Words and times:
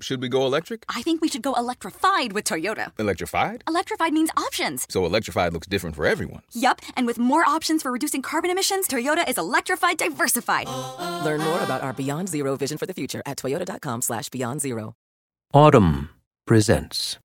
Should 0.00 0.22
we 0.22 0.28
go 0.28 0.46
electric? 0.46 0.84
I 0.88 1.02
think 1.02 1.20
we 1.20 1.28
should 1.28 1.42
go 1.42 1.54
electrified 1.54 2.32
with 2.32 2.44
Toyota. 2.44 2.92
Electrified? 3.00 3.64
Electrified 3.66 4.12
means 4.12 4.30
options. 4.36 4.86
So 4.88 5.04
electrified 5.04 5.52
looks 5.52 5.66
different 5.66 5.96
for 5.96 6.06
everyone. 6.06 6.42
Yup, 6.52 6.80
and 6.96 7.04
with 7.04 7.18
more 7.18 7.44
options 7.48 7.82
for 7.82 7.90
reducing 7.90 8.22
carbon 8.22 8.50
emissions, 8.50 8.86
Toyota 8.86 9.28
is 9.28 9.38
electrified 9.38 9.98
diversified. 9.98 10.68
Learn 11.24 11.40
more 11.40 11.60
about 11.62 11.82
our 11.82 11.92
Beyond 11.92 12.28
Zero 12.28 12.56
vision 12.56 12.78
for 12.78 12.86
the 12.86 12.94
future 12.94 13.22
at 13.26 13.38
toyota.com 13.38 14.02
slash 14.02 14.28
beyond 14.28 14.60
zero. 14.60 14.94
Audm 15.52 16.10
presents 16.46 17.18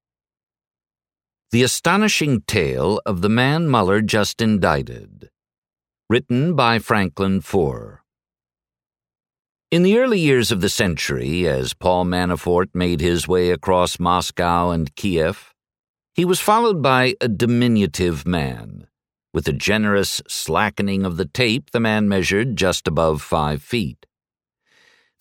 The 1.51 1.61
Astonishing 1.61 2.41
Tale 2.47 2.99
of 3.05 3.21
the 3.21 3.29
Man 3.29 3.69
Mueller 3.69 4.01
Just 4.01 4.41
Indicted. 4.41 5.29
Written 6.09 6.55
by 6.55 6.79
Franklin 6.79 7.41
Foer. 7.41 8.02
In 9.73 9.81
the 9.81 9.97
early 9.97 10.19
years 10.19 10.51
of 10.51 10.61
the 10.61 10.69
century, 10.69 11.47
as 11.47 11.73
Paul 11.73 12.05
Manafort 12.05 12.75
made 12.75 13.01
his 13.01 13.27
way 13.27 13.49
across 13.49 13.99
Moscow 13.99 14.69
and 14.69 14.95
Kiev, 14.95 15.51
he 16.13 16.23
was 16.25 16.39
followed 16.39 16.83
by 16.83 17.15
a 17.19 17.27
diminutive 17.27 18.23
man. 18.23 18.85
With 19.33 19.47
a 19.47 19.51
generous 19.51 20.21
slackening 20.27 21.07
of 21.07 21.17
the 21.17 21.25
tape, 21.25 21.71
the 21.71 21.79
man 21.79 22.07
measured 22.07 22.55
just 22.55 22.87
above 22.87 23.23
five 23.23 23.63
feet. 23.63 24.05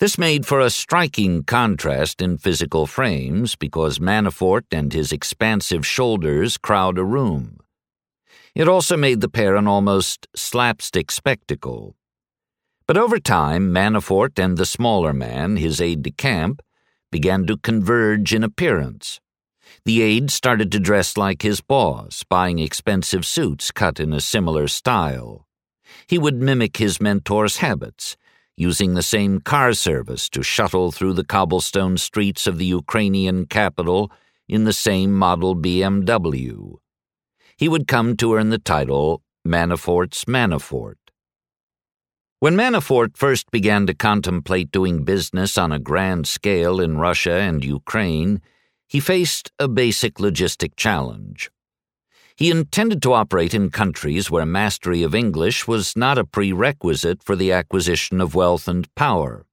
This 0.01 0.19
made 0.19 0.45
for 0.45 0.61
a 0.61 0.69
striking 0.69 1.45
contrast 1.45 2.21
in 2.21 2.37
physical 2.37 2.85
frames 2.87 3.57
because 3.57 4.01
Manafort 4.01 4.65
and 4.71 4.93
his 4.93 5.13
expansive 5.13 5.87
shoulders 5.87 6.59
crowd 6.59 6.99
a 6.99 7.05
room. 7.05 7.57
It 8.55 8.69
also 8.69 8.99
made 8.99 9.23
the 9.23 9.31
pair 9.31 9.57
an 9.57 9.67
almost 9.67 10.27
slapstick 10.37 11.11
spectacle. 11.11 11.97
But 12.93 13.01
over 13.01 13.19
time, 13.19 13.73
Manafort 13.73 14.39
and 14.39 14.59
the 14.59 14.67
smaller 14.67 15.15
man, 15.15 15.57
his 15.57 15.81
aide 15.81 16.03
de 16.03 16.11
camp, 16.11 16.61
began 17.11 17.47
to 17.47 17.57
converge 17.57 18.35
in 18.35 18.45
appearance. 18.45 19.19
The 19.87 20.03
aide 20.03 20.31
started 20.31 20.71
to 20.73 20.79
dress 20.79 21.17
like 21.17 21.41
his 21.41 21.63
boss, 21.63 22.23
buying 22.23 22.59
expensive 22.59 23.25
suits 23.25 23.71
cut 23.71 23.99
in 23.99 24.13
a 24.13 24.21
similar 24.21 24.69
style. 24.69 25.47
He 26.07 26.19
would 26.19 26.43
mimic 26.43 26.77
his 26.77 26.99
mentor's 26.99 27.57
habits, 27.65 28.19
using 28.59 28.93
the 28.93 29.03
same 29.03 29.41
car 29.41 29.73
service 29.73 30.29
to 30.29 30.43
shuttle 30.43 30.93
through 30.93 31.15
the 31.15 31.25
cobblestone 31.25 31.97
streets 31.97 32.47
of 32.47 32.59
the 32.59 32.67
Ukrainian 32.67 33.47
capital 33.47 34.13
in 34.51 34.65
the 34.65 34.75
same 34.75 35.15
model 35.15 35.57
BMW. 35.57 36.75
He 37.57 37.71
would 37.71 37.89
come 37.89 38.19
to 38.19 38.35
earn 38.35 38.51
the 38.51 38.59
title 38.59 39.23
Manafort's 39.49 40.27
Manafort. 40.27 41.02
When 42.43 42.57
Manafort 42.57 43.17
first 43.17 43.53
began 43.53 43.87
to 43.87 43.95
contemplate 43.95 44.73
doing 44.73 45.05
business 45.05 45.57
on 45.57 45.71
a 45.71 45.79
grand 45.79 46.27
scale 46.27 46.81
in 46.81 46.99
Russia 46.99 47.35
and 47.35 47.65
Ukraine, 47.65 48.41
he 48.89 48.99
faced 48.99 49.53
a 49.61 49.69
basic 49.69 50.15
logistic 50.15 50.75
challenge. 50.75 51.53
He 52.35 52.51
intended 52.51 53.01
to 53.03 53.13
operate 53.13 53.55
in 53.55 53.71
countries 53.71 54.29
where 54.29 54.45
mastery 54.45 55.05
of 55.05 55.15
English 55.15 55.69
was 55.69 55.97
not 55.97 56.19
a 56.19 56.25
prerequisite 56.25 57.23
for 57.23 57.37
the 57.37 57.53
acquisition 57.53 58.21
of 58.21 58.35
wealth 58.35 58.67
and 58.67 58.93
power. 58.97 59.47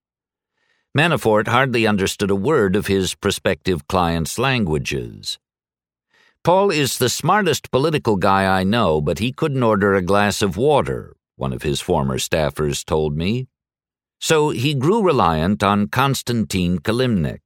Manafort 0.98 1.48
hardly 1.48 1.86
understood 1.86 2.32
a 2.32 2.36
word 2.36 2.76
of 2.76 2.88
his 2.88 3.14
prospective 3.14 3.88
clients' 3.88 4.40
languages. 4.40 5.38
Paul 6.44 6.72
is 6.72 6.98
the 6.98 7.10
smartest 7.10 7.70
political 7.70 8.16
guy 8.16 8.48
I 8.48 8.64
know, 8.64 9.00
but 9.00 9.20
he 9.20 9.32
couldn't 9.32 9.62
order 9.62 9.94
a 9.94 10.02
glass 10.02 10.42
of 10.42 10.58
water 10.58 11.14
one 11.40 11.54
of 11.54 11.64
his 11.64 11.80
former 11.80 12.18
staffers 12.18 12.84
told 12.86 13.16
me. 13.16 13.48
So 14.20 14.50
he 14.50 14.74
grew 14.74 15.02
reliant 15.02 15.64
on 15.64 15.88
Konstantin 15.88 16.80
Kilimnik, 16.80 17.42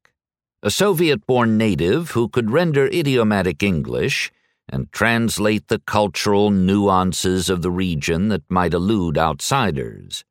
a 0.64 0.72
Soviet 0.72 1.26
born 1.28 1.58
native 1.58 2.12
who 2.12 2.28
could 2.28 2.52
render 2.52 2.88
idiomatic 2.88 3.62
English 3.62 4.32
and 4.68 4.92
translate 4.92 5.68
the 5.68 5.80
cultural 5.80 6.50
nuances 6.50 7.50
of 7.50 7.62
the 7.62 7.72
region 7.72 8.30
that 8.30 8.50
might 8.50 8.74
elude 8.74 9.18
outsiders. 9.18 10.24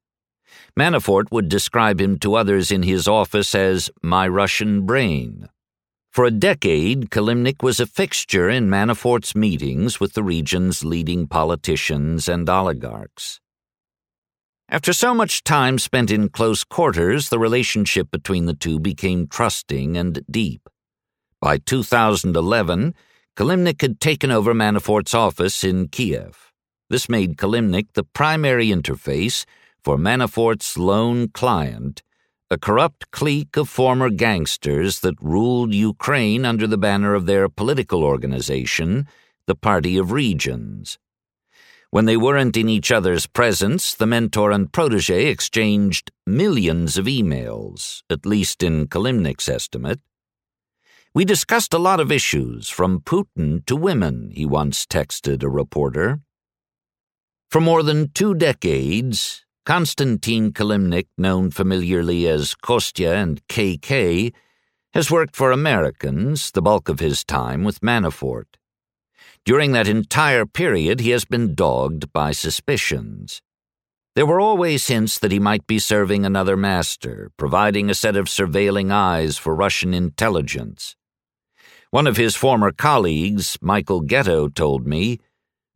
Manafort 0.79 1.31
would 1.31 1.49
describe 1.49 2.01
him 2.01 2.19
to 2.21 2.35
others 2.35 2.71
in 2.71 2.83
his 2.83 3.07
office 3.07 3.55
as 3.55 3.91
my 4.03 4.27
Russian 4.27 4.87
brain. 4.87 5.49
For 6.11 6.25
a 6.25 6.31
decade, 6.31 7.11
Kilimnik 7.11 7.63
was 7.63 7.79
a 7.79 7.87
fixture 7.87 8.51
in 8.51 8.69
Manafort's 8.69 9.35
meetings 9.35 10.01
with 10.01 10.15
the 10.15 10.23
region's 10.23 10.85
leading 10.85 11.27
politicians 11.27 12.29
and 12.29 12.49
oligarchs. 12.49 13.42
After 14.73 14.95
so 14.95 15.13
much 15.13 15.45
time 15.45 15.79
spent 15.79 16.11
in 16.11 16.31
close 16.31 16.65
quarters, 16.65 17.29
the 17.29 17.39
relationship 17.39 18.11
between 18.11 18.47
the 18.47 18.55
two 18.55 18.81
became 18.81 19.27
trusting 19.27 19.99
and 19.99 20.25
deep. 20.31 20.67
By 21.43 21.59
2011, 21.59 22.95
Kilimnik 23.37 23.83
had 23.83 24.01
taken 24.01 24.31
over 24.31 24.55
Manafort's 24.55 25.13
office 25.13 25.63
in 25.63 25.89
Kiev. 25.89 26.51
This 26.89 27.07
made 27.07 27.37
Kilimnik 27.37 27.89
the 27.93 28.03
primary 28.03 28.69
interface 28.69 29.45
for 29.85 29.99
Manafort's 29.99 30.79
lone 30.79 31.29
client, 31.29 32.03
a 32.51 32.57
corrupt 32.57 33.11
clique 33.11 33.59
of 33.59 33.69
former 33.69 34.09
gangsters 34.09 35.01
that 35.01 35.21
ruled 35.21 35.75
Ukraine 35.75 36.47
under 36.47 36.67
the 36.67 36.79
banner 36.79 37.13
of 37.13 37.27
their 37.27 37.47
political 37.51 38.03
organization, 38.03 39.07
the 39.47 39.55
Party 39.55 39.99
of 39.99 40.13
Regions. 40.13 40.99
When 41.93 42.07
they 42.07 42.17
weren't 42.17 42.57
in 42.57 42.71
each 42.71 42.91
other's 42.91 43.27
presence, 43.27 43.93
the 43.93 44.07
mentor 44.07 44.51
and 44.51 44.73
protege 44.73 45.27
exchanged 45.27 46.11
millions 46.27 46.97
of 46.97 47.05
emails, 47.05 48.03
at 48.09 48.25
least 48.25 48.63
in 48.63 48.89
Kilimnik's 48.89 49.47
estimate. 49.47 50.01
We 51.13 51.27
discussed 51.27 51.75
a 51.75 51.79
lot 51.79 52.01
of 52.01 52.11
issues, 52.11 52.71
from 52.71 53.01
Putin 53.01 53.67
to 53.67 53.77
women, 53.77 54.31
he 54.33 54.47
once 54.47 54.87
texted 54.87 55.43
a 55.43 55.51
reporter. 55.51 56.21
For 57.51 57.61
more 57.61 57.83
than 57.83 58.11
two 58.15 58.35
decades, 58.35 59.45
Konstantin 59.67 60.55
Kilimnik, 60.55 61.09
known 61.19 61.51
familiarly 61.51 62.27
as 62.27 62.55
Kostya 62.55 63.13
and 63.13 63.47
KK, 63.49 64.33
has 64.95 65.11
worked 65.11 65.37
for 65.37 65.53
Americans 65.53 66.53
the 66.53 66.63
bulk 66.63 66.89
of 66.89 67.01
his 67.01 67.23
time 67.23 67.65
with 67.65 67.83
Manafort. 67.83 68.57
During 69.45 69.73
that 69.73 69.89
entire 69.89 70.47
period, 70.47 71.01
he 71.01 71.11
has 71.11 71.25
been 71.25 71.57
dogged 71.57 72.13
by 72.13 72.31
suspicions. 72.31 73.43
There 74.15 74.27
were 74.27 74.41
always 74.41 74.87
hints 74.87 75.19
that 75.19 75.33
he 75.33 75.41
might 75.41 75.67
be 75.67 75.81
serving 75.81 76.25
another 76.25 76.57
master, 76.57 77.31
providing 77.37 77.91
a 77.91 77.95
set 77.95 78.15
of 78.15 78.27
surveilling 78.27 78.93
eyes 78.93 79.39
for 79.39 79.55
Russian 79.55 79.95
intelligence. 79.95 80.95
One 81.91 82.07
of 82.07 82.17
his 82.17 82.37
former 82.37 82.71
colleagues, 82.71 83.59
Michael 83.61 84.03
Ghetto, 84.03 84.49
told 84.49 84.87
me, 84.87 85.19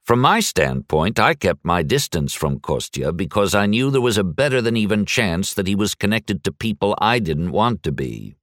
From 0.05 0.21
my 0.21 0.39
standpoint, 0.39 1.19
I 1.19 1.35
kept 1.35 1.65
my 1.65 1.83
distance 1.83 2.35
from 2.35 2.61
Kostya 2.61 3.13
because 3.13 3.53
I 3.53 3.67
knew 3.67 3.91
there 3.91 4.01
was 4.01 4.17
a 4.17 4.23
better 4.23 4.63
than 4.63 4.77
even 4.77 5.07
chance 5.07 5.53
that 5.55 5.67
he 5.67 5.75
was 5.75 5.97
connected 5.97 6.45
to 6.45 6.53
people 6.53 6.95
I 6.99 7.19
didn't 7.19 7.51
want 7.51 7.83
to 7.83 7.91
be. 7.91 8.37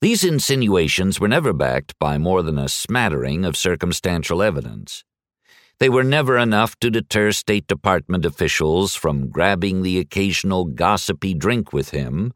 These 0.00 0.24
insinuations 0.24 1.18
were 1.18 1.28
never 1.28 1.52
backed 1.52 1.98
by 1.98 2.18
more 2.18 2.42
than 2.42 2.58
a 2.58 2.68
smattering 2.68 3.44
of 3.44 3.56
circumstantial 3.56 4.42
evidence. 4.42 5.04
They 5.78 5.88
were 5.88 6.04
never 6.04 6.36
enough 6.36 6.78
to 6.80 6.90
deter 6.90 7.32
State 7.32 7.66
Department 7.66 8.24
officials 8.24 8.94
from 8.94 9.30
grabbing 9.30 9.82
the 9.82 9.98
occasional 9.98 10.64
gossipy 10.64 11.34
drink 11.34 11.72
with 11.72 11.90
him, 11.90 12.32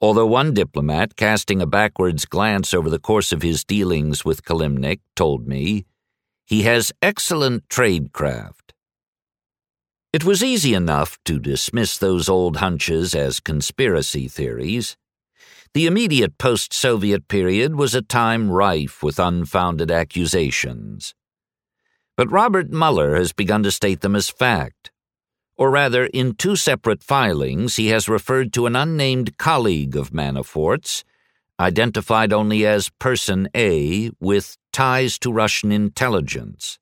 although 0.00 0.26
one 0.26 0.54
diplomat, 0.54 1.16
casting 1.16 1.60
a 1.60 1.66
backwards 1.66 2.24
glance 2.24 2.72
over 2.72 2.90
the 2.90 2.98
course 2.98 3.32
of 3.32 3.42
his 3.42 3.64
dealings 3.64 4.24
with 4.24 4.44
Kilimnik, 4.44 5.00
told 5.14 5.46
me, 5.46 5.84
he 6.46 6.62
has 6.62 6.92
excellent 7.02 7.68
tradecraft. 7.68 8.72
It 10.12 10.24
was 10.24 10.42
easy 10.42 10.74
enough 10.74 11.18
to 11.24 11.38
dismiss 11.38 11.98
those 11.98 12.28
old 12.28 12.58
hunches 12.58 13.14
as 13.14 13.40
conspiracy 13.40 14.28
theories. 14.28 14.96
The 15.76 15.84
immediate 15.84 16.38
post 16.38 16.72
Soviet 16.72 17.28
period 17.28 17.74
was 17.74 17.94
a 17.94 18.00
time 18.00 18.50
rife 18.50 19.02
with 19.02 19.18
unfounded 19.18 19.90
accusations. 19.90 21.14
But 22.16 22.32
Robert 22.32 22.70
Mueller 22.70 23.14
has 23.16 23.34
begun 23.34 23.62
to 23.64 23.70
state 23.70 24.00
them 24.00 24.16
as 24.16 24.30
fact. 24.30 24.90
Or 25.58 25.70
rather, 25.70 26.06
in 26.06 26.34
two 26.34 26.56
separate 26.56 27.02
filings, 27.02 27.76
he 27.76 27.88
has 27.88 28.08
referred 28.08 28.54
to 28.54 28.64
an 28.64 28.74
unnamed 28.74 29.36
colleague 29.36 29.96
of 29.96 30.14
Manafort's, 30.14 31.04
identified 31.60 32.32
only 32.32 32.64
as 32.64 32.88
Person 32.98 33.46
A, 33.54 34.10
with 34.18 34.56
ties 34.72 35.18
to 35.18 35.30
Russian 35.30 35.72
intelligence. 35.72 36.78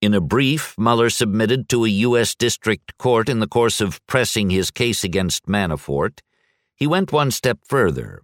In 0.00 0.14
a 0.14 0.20
brief 0.20 0.74
Mueller 0.76 1.10
submitted 1.10 1.68
to 1.68 1.84
a 1.84 1.98
U.S. 2.08 2.34
District 2.34 2.98
Court 2.98 3.28
in 3.28 3.38
the 3.38 3.46
course 3.46 3.80
of 3.80 4.04
pressing 4.08 4.50
his 4.50 4.72
case 4.72 5.04
against 5.04 5.46
Manafort, 5.46 6.22
he 6.76 6.86
went 6.86 7.12
one 7.12 7.30
step 7.30 7.58
further. 7.66 8.22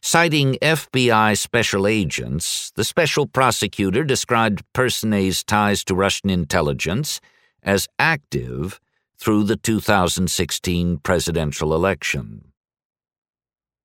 Citing 0.00 0.54
FBI 0.62 1.36
special 1.36 1.86
agents, 1.86 2.70
the 2.76 2.84
special 2.84 3.26
prosecutor 3.26 4.04
described 4.04 4.62
Person 4.72 5.10
ties 5.46 5.82
to 5.84 5.94
Russian 5.94 6.30
intelligence 6.30 7.20
as 7.62 7.88
active 7.98 8.80
through 9.18 9.42
the 9.42 9.56
2016 9.56 10.98
presidential 10.98 11.74
election. 11.74 12.52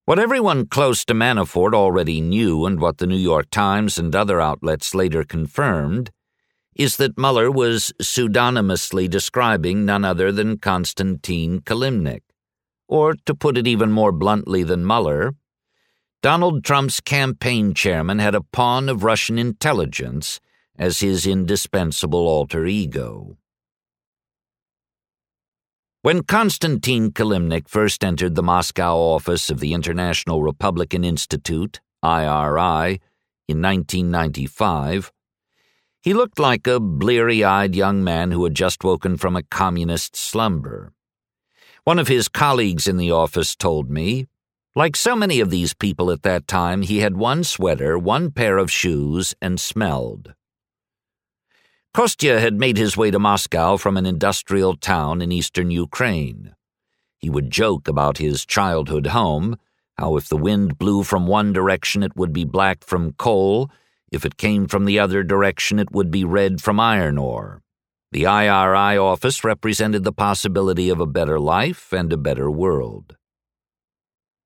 What 0.06 0.20
everyone 0.20 0.68
close 0.68 1.06
to 1.06 1.14
Manafort 1.14 1.74
already 1.74 2.20
knew, 2.20 2.66
and 2.66 2.80
what 2.80 2.98
the 2.98 3.08
New 3.08 3.18
York 3.18 3.50
Times 3.50 3.98
and 3.98 4.14
other 4.14 4.42
outlets 4.42 4.94
later 4.94 5.24
confirmed, 5.24 6.12
is 6.76 6.98
that 6.98 7.18
Mueller 7.18 7.50
was 7.50 7.94
pseudonymously 8.02 9.10
describing 9.10 9.86
none 9.86 10.04
other 10.04 10.32
than 10.32 10.58
Konstantin 10.58 11.62
Kilimnik. 11.62 12.22
Or, 12.88 13.16
to 13.26 13.34
put 13.34 13.58
it 13.58 13.68
even 13.68 13.92
more 13.92 14.12
bluntly 14.12 14.64
than 14.64 14.86
Mueller, 14.86 15.34
Donald 16.22 16.64
Trump's 16.64 17.02
campaign 17.02 17.74
chairman 17.74 18.20
had 18.20 18.36
a 18.36 18.42
pawn 18.42 18.88
of 18.88 19.04
Russian 19.04 19.38
intelligence 19.38 20.40
as 20.78 21.02
his 21.02 21.28
indispensable 21.28 22.28
alter 22.28 22.66
ego. 22.66 23.38
When 26.02 26.24
Konstantin 26.24 27.12
Kilimnik 27.12 27.70
first 27.70 28.04
entered 28.04 28.36
the 28.36 28.44
Moscow 28.44 28.98
office 28.98 29.50
of 29.50 29.60
the 29.60 29.74
International 29.74 30.44
Republican 30.44 31.04
Institute, 31.04 31.80
IRI, 32.04 33.00
in 33.48 33.62
1995, 33.62 35.12
he 36.02 36.14
looked 36.14 36.40
like 36.40 36.68
a 36.68 36.82
bleary 36.82 37.44
eyed 37.44 37.76
young 37.76 38.04
man 38.04 38.32
who 38.32 38.44
had 38.44 38.54
just 38.54 38.84
woken 38.84 39.16
from 39.16 39.36
a 39.38 39.44
communist 39.44 40.16
slumber. 40.16 40.92
One 41.86 42.00
of 42.00 42.08
his 42.08 42.30
colleagues 42.30 42.88
in 42.88 42.96
the 42.96 43.12
office 43.12 43.58
told 43.58 43.90
me, 43.90 44.28
like 44.74 44.96
so 44.96 45.18
many 45.18 45.42
of 45.42 45.50
these 45.50 45.74
people 45.74 46.12
at 46.12 46.24
that 46.24 46.48
time, 46.48 46.82
he 46.82 47.00
had 47.00 47.18
one 47.18 47.44
sweater, 47.44 48.00
one 48.00 48.32
pair 48.32 48.58
of 48.58 48.72
shoes, 48.72 49.36
and 49.42 49.60
smelled. 49.60 50.34
Kostya 51.94 52.40
had 52.40 52.58
made 52.58 52.78
his 52.78 52.96
way 52.96 53.12
to 53.12 53.20
Moscow 53.20 53.76
from 53.76 53.98
an 53.98 54.06
industrial 54.06 54.78
town 54.78 55.22
in 55.22 55.32
eastern 55.34 55.72
Ukraine. 55.72 56.56
He 57.20 57.30
would 57.30 57.52
joke 57.52 57.90
about 57.90 58.18
his 58.18 58.46
childhood 58.46 59.08
home, 59.08 59.58
how 59.98 60.16
if 60.16 60.30
the 60.30 60.38
wind 60.38 60.78
blew 60.78 61.04
from 61.04 61.28
one 61.28 61.52
direction 61.52 62.02
it 62.02 62.16
would 62.16 62.32
be 62.32 62.46
black 62.46 62.86
from 62.86 63.12
coal, 63.14 63.70
if 64.10 64.26
it 64.26 64.38
came 64.38 64.68
from 64.68 64.86
the 64.86 65.00
other 65.00 65.22
direction 65.22 65.80
it 65.80 65.92
would 65.92 66.10
be 66.10 66.24
red 66.24 66.62
from 66.62 66.80
iron 66.80 67.18
ore. 67.18 67.62
The 68.14 68.28
IRI 68.28 68.96
office 68.96 69.44
represented 69.44 70.04
the 70.04 70.12
possibility 70.12 70.90
of 70.90 71.00
a 71.00 71.08
better 71.08 71.40
life 71.40 71.92
and 71.92 72.14
a 72.14 72.18
better 72.18 72.52
world. 72.52 73.18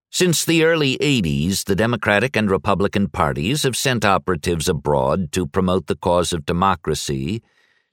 Since 0.10 0.46
the 0.46 0.64
early 0.64 0.98
80s, 1.00 1.66
the 1.66 1.76
Democratic 1.76 2.38
and 2.38 2.50
Republican 2.50 3.10
parties 3.10 3.64
have 3.64 3.76
sent 3.76 4.06
operatives 4.06 4.70
abroad 4.70 5.34
to 5.34 5.46
promote 5.46 5.88
the 5.88 5.98
cause 5.98 6.32
of 6.32 6.46
democracy, 6.46 7.44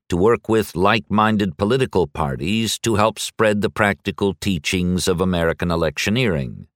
to 0.09 0.17
work 0.17 0.49
with 0.49 0.77
like 0.77 1.11
minded 1.11 1.59
political 1.59 2.07
parties 2.07 2.79
to 2.79 2.95
help 2.95 3.19
spread 3.19 3.61
the 3.61 3.69
practical 3.69 4.33
teachings 4.35 5.09
of 5.09 5.21
American 5.21 5.73
electioneering. 5.73 6.69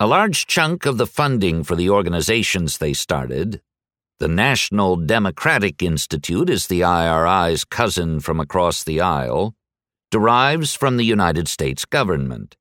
A 0.00 0.08
large 0.08 0.48
chunk 0.48 0.86
of 0.86 0.98
the 0.98 1.06
funding 1.06 1.62
for 1.62 1.76
the 1.76 1.88
organizations 1.88 2.78
they 2.78 2.92
started, 2.92 3.60
the 4.18 4.28
National 4.28 4.96
Democratic 4.96 5.82
Institute 5.82 6.48
is 6.48 6.68
the 6.68 6.82
IRI's 6.82 7.64
cousin 7.64 8.18
from 8.18 8.40
across 8.40 8.82
the 8.82 8.98
aisle, 8.98 9.54
derives 10.10 10.72
from 10.74 10.96
the 10.96 11.04
United 11.04 11.48
States 11.48 11.84
government. 11.84 12.56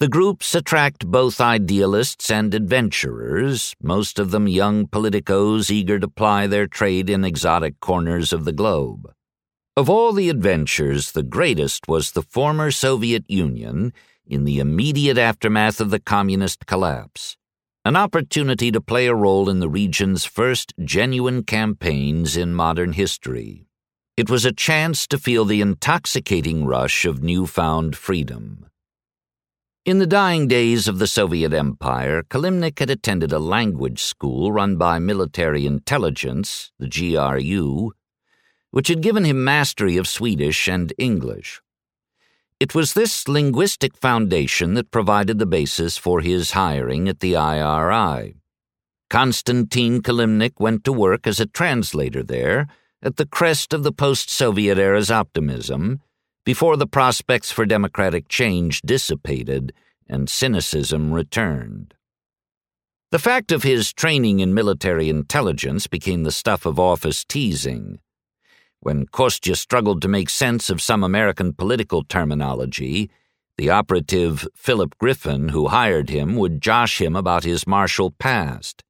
The 0.00 0.08
groups 0.08 0.54
attract 0.54 1.06
both 1.06 1.40
idealists 1.40 2.30
and 2.30 2.52
adventurers, 2.52 3.74
most 3.82 4.18
of 4.18 4.32
them 4.32 4.46
young 4.46 4.86
politicos 4.86 5.70
eager 5.70 5.98
to 5.98 6.08
ply 6.08 6.46
their 6.46 6.66
trade 6.66 7.08
in 7.08 7.24
exotic 7.24 7.80
corners 7.80 8.32
of 8.32 8.44
the 8.44 8.52
globe. 8.52 9.10
Of 9.74 9.88
all 9.88 10.12
the 10.12 10.28
adventures, 10.28 11.12
the 11.12 11.22
greatest 11.22 11.88
was 11.88 12.10
the 12.10 12.22
former 12.22 12.70
Soviet 12.70 13.24
Union 13.28 13.94
in 14.26 14.44
the 14.44 14.58
immediate 14.58 15.16
aftermath 15.16 15.80
of 15.80 15.90
the 15.90 16.00
communist 16.00 16.66
collapse, 16.66 17.38
an 17.84 17.96
opportunity 17.96 18.70
to 18.70 18.80
play 18.80 19.08
a 19.08 19.14
role 19.14 19.50
in 19.50 19.58
the 19.58 19.68
region's 19.68 20.24
first 20.24 20.72
genuine 20.84 21.42
campaigns 21.42 22.36
in 22.36 22.54
modern 22.54 22.92
history. 22.92 23.66
It 24.16 24.30
was 24.30 24.44
a 24.44 24.52
chance 24.52 25.08
to 25.08 25.18
feel 25.18 25.44
the 25.44 25.60
intoxicating 25.60 26.64
rush 26.64 27.04
of 27.04 27.24
newfound 27.24 27.96
freedom. 27.96 28.66
In 29.84 29.98
the 29.98 30.06
dying 30.06 30.46
days 30.46 30.86
of 30.86 31.00
the 31.00 31.08
Soviet 31.08 31.52
Empire, 31.52 32.22
Kilimnik 32.22 32.78
had 32.78 32.88
attended 32.88 33.32
a 33.32 33.40
language 33.40 34.00
school 34.00 34.52
run 34.52 34.76
by 34.76 35.00
Military 35.00 35.66
Intelligence, 35.66 36.70
the 36.78 36.88
GRU, 36.88 37.90
which 38.70 38.86
had 38.86 39.00
given 39.00 39.24
him 39.24 39.42
mastery 39.42 39.96
of 39.96 40.06
Swedish 40.06 40.68
and 40.68 40.92
English. 40.98 41.60
It 42.62 42.76
was 42.76 42.92
this 42.92 43.26
linguistic 43.26 43.96
foundation 43.96 44.74
that 44.74 44.92
provided 44.92 45.40
the 45.40 45.46
basis 45.46 45.98
for 45.98 46.20
his 46.20 46.52
hiring 46.52 47.08
at 47.08 47.18
the 47.18 47.34
IRI. 47.34 48.36
Konstantin 49.10 50.00
Kilimnik 50.00 50.60
went 50.60 50.84
to 50.84 50.92
work 50.92 51.26
as 51.26 51.40
a 51.40 51.46
translator 51.46 52.22
there, 52.22 52.68
at 53.02 53.16
the 53.16 53.26
crest 53.26 53.72
of 53.72 53.82
the 53.82 53.90
post 53.90 54.30
Soviet 54.30 54.78
era's 54.78 55.10
optimism 55.10 56.02
before 56.44 56.76
the 56.76 56.86
prospects 56.86 57.50
for 57.50 57.66
democratic 57.66 58.28
change 58.28 58.80
dissipated 58.82 59.72
and 60.08 60.30
cynicism 60.30 61.12
returned. 61.12 61.94
The 63.10 63.18
fact 63.18 63.50
of 63.50 63.64
his 63.64 63.92
training 63.92 64.38
in 64.38 64.54
military 64.54 65.08
intelligence 65.08 65.88
became 65.88 66.22
the 66.22 66.30
stuff 66.30 66.64
of 66.64 66.78
office 66.78 67.24
teasing. 67.24 67.98
When 68.82 69.06
Kostya 69.06 69.54
struggled 69.54 70.02
to 70.02 70.08
make 70.08 70.28
sense 70.28 70.68
of 70.68 70.82
some 70.82 71.04
American 71.04 71.52
political 71.52 72.02
terminology, 72.02 73.10
the 73.56 73.70
operative 73.70 74.48
Philip 74.56 74.98
Griffin, 74.98 75.50
who 75.50 75.68
hired 75.68 76.10
him, 76.10 76.34
would 76.34 76.60
josh 76.60 77.00
him 77.00 77.14
about 77.14 77.44
his 77.44 77.64
martial 77.64 78.10
past. 78.10 78.82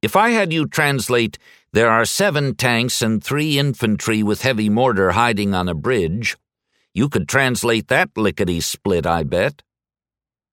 If 0.00 0.16
I 0.16 0.30
had 0.30 0.50
you 0.50 0.66
translate, 0.66 1.36
there 1.74 1.90
are 1.90 2.06
seven 2.06 2.54
tanks 2.54 3.02
and 3.02 3.22
three 3.22 3.58
infantry 3.58 4.22
with 4.22 4.40
heavy 4.40 4.70
mortar 4.70 5.10
hiding 5.10 5.52
on 5.52 5.68
a 5.68 5.74
bridge, 5.74 6.38
you 6.94 7.10
could 7.10 7.28
translate 7.28 7.88
that 7.88 8.16
lickety 8.16 8.60
split, 8.60 9.06
I 9.06 9.24
bet. 9.24 9.62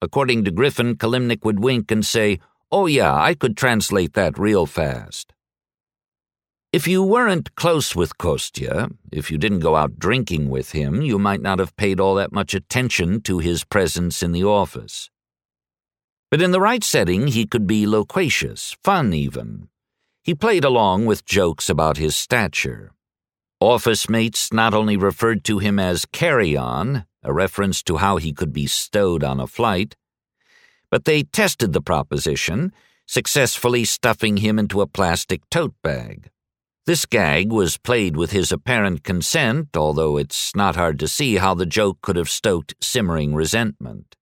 According 0.01 0.43
to 0.43 0.51
Griffin, 0.51 0.95
Kilimnik 0.95 1.45
would 1.45 1.61
wink 1.61 1.91
and 1.91 2.05
say, 2.05 2.39
Oh, 2.71 2.87
yeah, 2.87 3.15
I 3.15 3.33
could 3.35 3.55
translate 3.55 4.13
that 4.13 4.37
real 4.37 4.65
fast. 4.65 5.33
If 6.73 6.85
you 6.85 7.01
weren't 7.01 7.55
close 7.55 7.95
with 7.95 8.17
Kostya, 8.17 8.89
if 9.09 9.31
you 9.31 9.37
didn't 9.37 9.61
go 9.61 9.77
out 9.77 9.97
drinking 9.97 10.49
with 10.49 10.73
him, 10.73 11.01
you 11.01 11.17
might 11.17 11.41
not 11.41 11.59
have 11.59 11.77
paid 11.77 11.97
all 11.97 12.15
that 12.15 12.33
much 12.33 12.53
attention 12.53 13.21
to 13.21 13.39
his 13.39 13.63
presence 13.63 14.21
in 14.21 14.33
the 14.33 14.43
office. 14.43 15.09
But 16.29 16.41
in 16.41 16.51
the 16.51 16.59
right 16.59 16.83
setting, 16.83 17.27
he 17.27 17.45
could 17.45 17.67
be 17.67 17.87
loquacious, 17.87 18.75
fun 18.83 19.13
even. 19.13 19.69
He 20.23 20.35
played 20.35 20.65
along 20.65 21.05
with 21.05 21.23
jokes 21.23 21.69
about 21.69 21.95
his 21.95 22.17
stature. 22.17 22.91
Office 23.61 24.09
mates 24.09 24.51
not 24.51 24.73
only 24.73 24.97
referred 24.97 25.45
to 25.45 25.59
him 25.59 25.79
as 25.79 26.05
Carry 26.05 26.57
On, 26.57 27.05
a 27.23 27.31
reference 27.31 27.81
to 27.83 27.95
how 27.95 28.17
he 28.17 28.33
could 28.33 28.51
be 28.51 28.67
stowed 28.67 29.23
on 29.23 29.39
a 29.39 29.47
flight, 29.47 29.95
but 30.91 31.05
they 31.05 31.23
tested 31.23 31.71
the 31.71 31.81
proposition, 31.81 32.73
successfully 33.05 33.85
stuffing 33.85 34.37
him 34.37 34.59
into 34.59 34.81
a 34.81 34.87
plastic 34.87 35.49
tote 35.49 35.73
bag. 35.81 36.29
This 36.87 37.05
gag 37.05 37.51
was 37.51 37.77
played 37.77 38.15
with 38.15 38.31
his 38.31 38.49
apparent 38.49 39.03
consent, 39.03 39.75
although 39.75 40.15
it's 40.15 40.55
not 40.55 40.77
hard 40.77 40.97
to 40.99 41.07
see 41.09 41.35
how 41.35 41.53
the 41.53 41.65
joke 41.65 41.97
could 42.01 42.15
have 42.15 42.29
stoked 42.29 42.75
simmering 42.79 43.35
resentment. 43.35 44.15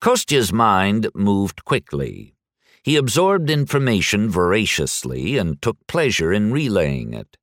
Kostya's 0.00 0.52
mind 0.52 1.08
moved 1.14 1.64
quickly. 1.64 2.34
He 2.82 2.96
absorbed 2.96 3.48
information 3.48 4.28
voraciously 4.28 5.38
and 5.38 5.62
took 5.62 5.76
pleasure 5.86 6.32
in 6.32 6.50
relaying 6.50 7.14
it. 7.14 7.36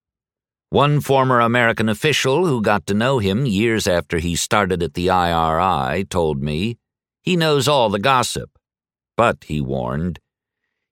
One 0.70 1.00
former 1.00 1.40
American 1.40 1.88
official 1.88 2.46
who 2.46 2.62
got 2.62 2.88
to 2.88 2.94
know 2.94 3.20
him 3.20 3.46
years 3.46 3.88
after 3.88 4.18
he 4.18 4.36
started 4.36 4.84
at 4.84 4.96
the 4.96 5.10
IRI 5.10 6.04
told 6.04 6.44
me 6.44 6.78
he 7.22 7.38
knows 7.38 7.70
all 7.70 7.90
the 7.90 8.00
gossip. 8.00 8.50
But, 9.16 9.46
he 9.46 9.62
warned, 9.62 10.20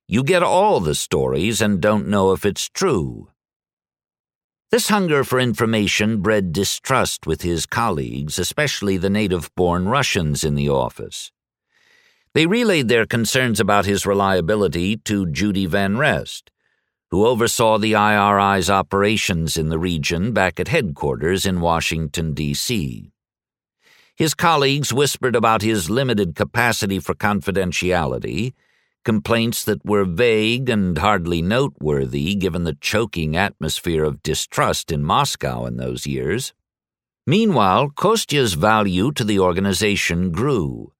you 0.08 0.24
get 0.24 0.44
all 0.44 0.80
the 0.80 0.94
stories 0.94 1.62
and 1.62 1.82
don't 1.82 2.08
know 2.08 2.32
if 2.32 2.46
it's 2.46 2.70
true. 2.70 3.30
This 4.70 4.90
hunger 4.90 5.24
for 5.24 5.40
information 5.40 6.22
bred 6.22 6.52
distrust 6.52 7.26
with 7.26 7.42
his 7.42 7.66
colleagues, 7.66 8.38
especially 8.38 8.98
the 8.98 9.10
native 9.10 9.54
born 9.56 9.88
Russians 9.88 10.44
in 10.44 10.56
the 10.56 10.70
office. 10.70 11.32
They 12.34 12.46
relayed 12.46 12.88
their 12.88 13.06
concerns 13.06 13.60
about 13.60 13.86
his 13.86 14.06
reliability 14.06 14.98
to 14.98 15.26
Judy 15.26 15.66
Van 15.66 15.98
Rest, 15.98 16.52
who 17.10 17.26
oversaw 17.26 17.78
the 17.78 17.96
IRI's 17.96 18.70
operations 18.70 19.58
in 19.58 19.70
the 19.70 19.80
region 19.80 20.34
back 20.34 20.60
at 20.60 20.68
headquarters 20.68 21.46
in 21.46 21.62
Washington, 21.62 22.34
D.C. 22.34 23.12
His 24.16 24.34
colleagues 24.34 24.94
whispered 24.94 25.36
about 25.36 25.62
his 25.62 25.90
limited 25.90 26.36
capacity 26.36 27.00
for 27.00 27.16
confidentiality, 27.16 28.54
complaints 29.06 29.64
that 29.64 29.86
were 29.86 30.04
vague 30.04 30.68
and 30.68 30.98
hardly 30.98 31.42
noteworthy 31.42 32.36
given 32.36 32.66
the 32.66 32.78
choking 32.82 33.38
atmosphere 33.38 34.04
of 34.04 34.24
distrust 34.24 34.92
in 34.92 35.04
Moscow 35.04 35.66
in 35.66 35.78
those 35.78 36.06
years. 36.06 36.54
Meanwhile, 37.26 37.92
Kostya's 37.96 38.56
value 38.56 39.12
to 39.14 39.24
the 39.24 39.40
organization 39.40 40.32
grew. 40.32 40.92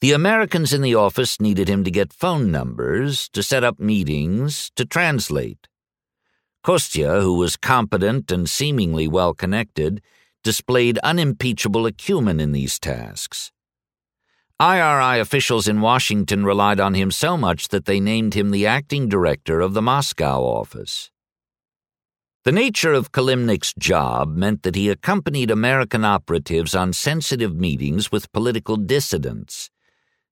The 0.00 0.12
Americans 0.12 0.72
in 0.72 0.82
the 0.82 0.94
office 0.94 1.40
needed 1.40 1.68
him 1.68 1.82
to 1.84 1.90
get 1.90 2.12
phone 2.12 2.52
numbers, 2.52 3.28
to 3.30 3.42
set 3.42 3.64
up 3.64 3.80
meetings, 3.80 4.70
to 4.76 4.84
translate. 4.84 5.66
Kostya, 6.62 7.20
who 7.20 7.34
was 7.38 7.56
competent 7.56 8.30
and 8.30 8.48
seemingly 8.48 9.08
well 9.08 9.34
connected, 9.34 10.02
displayed 10.42 10.98
unimpeachable 10.98 11.86
acumen 11.86 12.38
in 12.38 12.52
these 12.52 12.78
tasks. 12.78 13.50
IRI 14.60 15.18
officials 15.18 15.66
in 15.66 15.80
Washington 15.80 16.44
relied 16.44 16.78
on 16.78 16.94
him 16.94 17.10
so 17.10 17.36
much 17.36 17.68
that 17.68 17.86
they 17.86 17.98
named 17.98 18.34
him 18.34 18.52
the 18.52 18.66
acting 18.66 19.08
director 19.08 19.60
of 19.60 19.74
the 19.74 19.82
Moscow 19.82 20.42
office. 20.42 21.10
The 22.44 22.52
nature 22.52 22.92
of 22.92 23.10
Kilimnik's 23.10 23.74
job 23.76 24.36
meant 24.36 24.62
that 24.62 24.76
he 24.76 24.90
accompanied 24.90 25.50
American 25.50 26.04
operatives 26.04 26.72
on 26.72 26.92
sensitive 26.92 27.56
meetings 27.56 28.12
with 28.12 28.30
political 28.30 28.76
dissidents, 28.76 29.70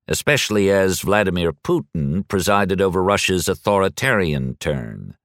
especially 0.07 0.71
as 0.71 1.01
Vladimir 1.01 1.51
Putin 1.51 2.25
presided 2.25 2.79
over 2.79 3.03
Russia's 3.03 3.49
authoritarian 3.49 4.55
turn. 4.57 5.17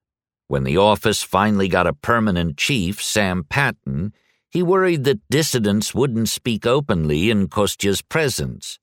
When 0.49 0.65
the 0.65 0.75
office 0.75 1.23
finally 1.23 1.69
got 1.69 1.87
a 1.87 1.93
permanent 1.93 2.57
chief, 2.57 3.01
Sam 3.01 3.45
Patten, 3.45 4.11
he 4.49 4.61
worried 4.61 5.05
that 5.05 5.21
dissidents 5.29 5.95
wouldn't 5.95 6.27
speak 6.27 6.65
openly 6.65 7.29
in 7.29 7.47
Kostya's 7.47 8.01
presence. 8.01 8.77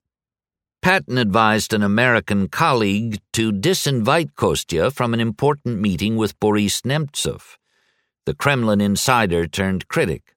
Patten 0.86 1.18
advised 1.18 1.72
an 1.72 1.82
American 1.82 2.46
colleague 2.46 3.18
to 3.32 3.50
disinvite 3.50 4.36
Kostya 4.36 4.92
from 4.92 5.14
an 5.14 5.18
important 5.18 5.80
meeting 5.80 6.14
with 6.14 6.38
Boris 6.38 6.82
Nemtsov 6.82 7.56
the 8.24 8.34
Kremlin 8.34 8.80
insider 8.80 9.48
turned 9.48 9.88
critic. 9.88 10.36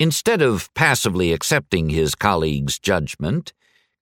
Instead 0.00 0.42
of 0.42 0.74
passively 0.74 1.32
accepting 1.32 1.90
his 1.90 2.16
colleague's 2.16 2.80
judgment, 2.80 3.52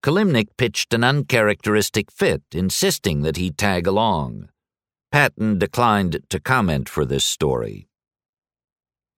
Kilimnik 0.03 0.57
pitched 0.57 0.95
an 0.95 1.05
uncharacteristic 1.05 2.11
fit, 2.11 2.45
insisting 2.53 3.21
that 3.21 3.37
he 3.37 3.51
tag 3.51 3.87
along. 3.87 4.49
Patten 5.13 5.59
declined 5.59 6.21
to 6.31 6.41
comment 6.41 6.89
for 6.89 7.05
this 7.05 7.27
story. 7.27 7.89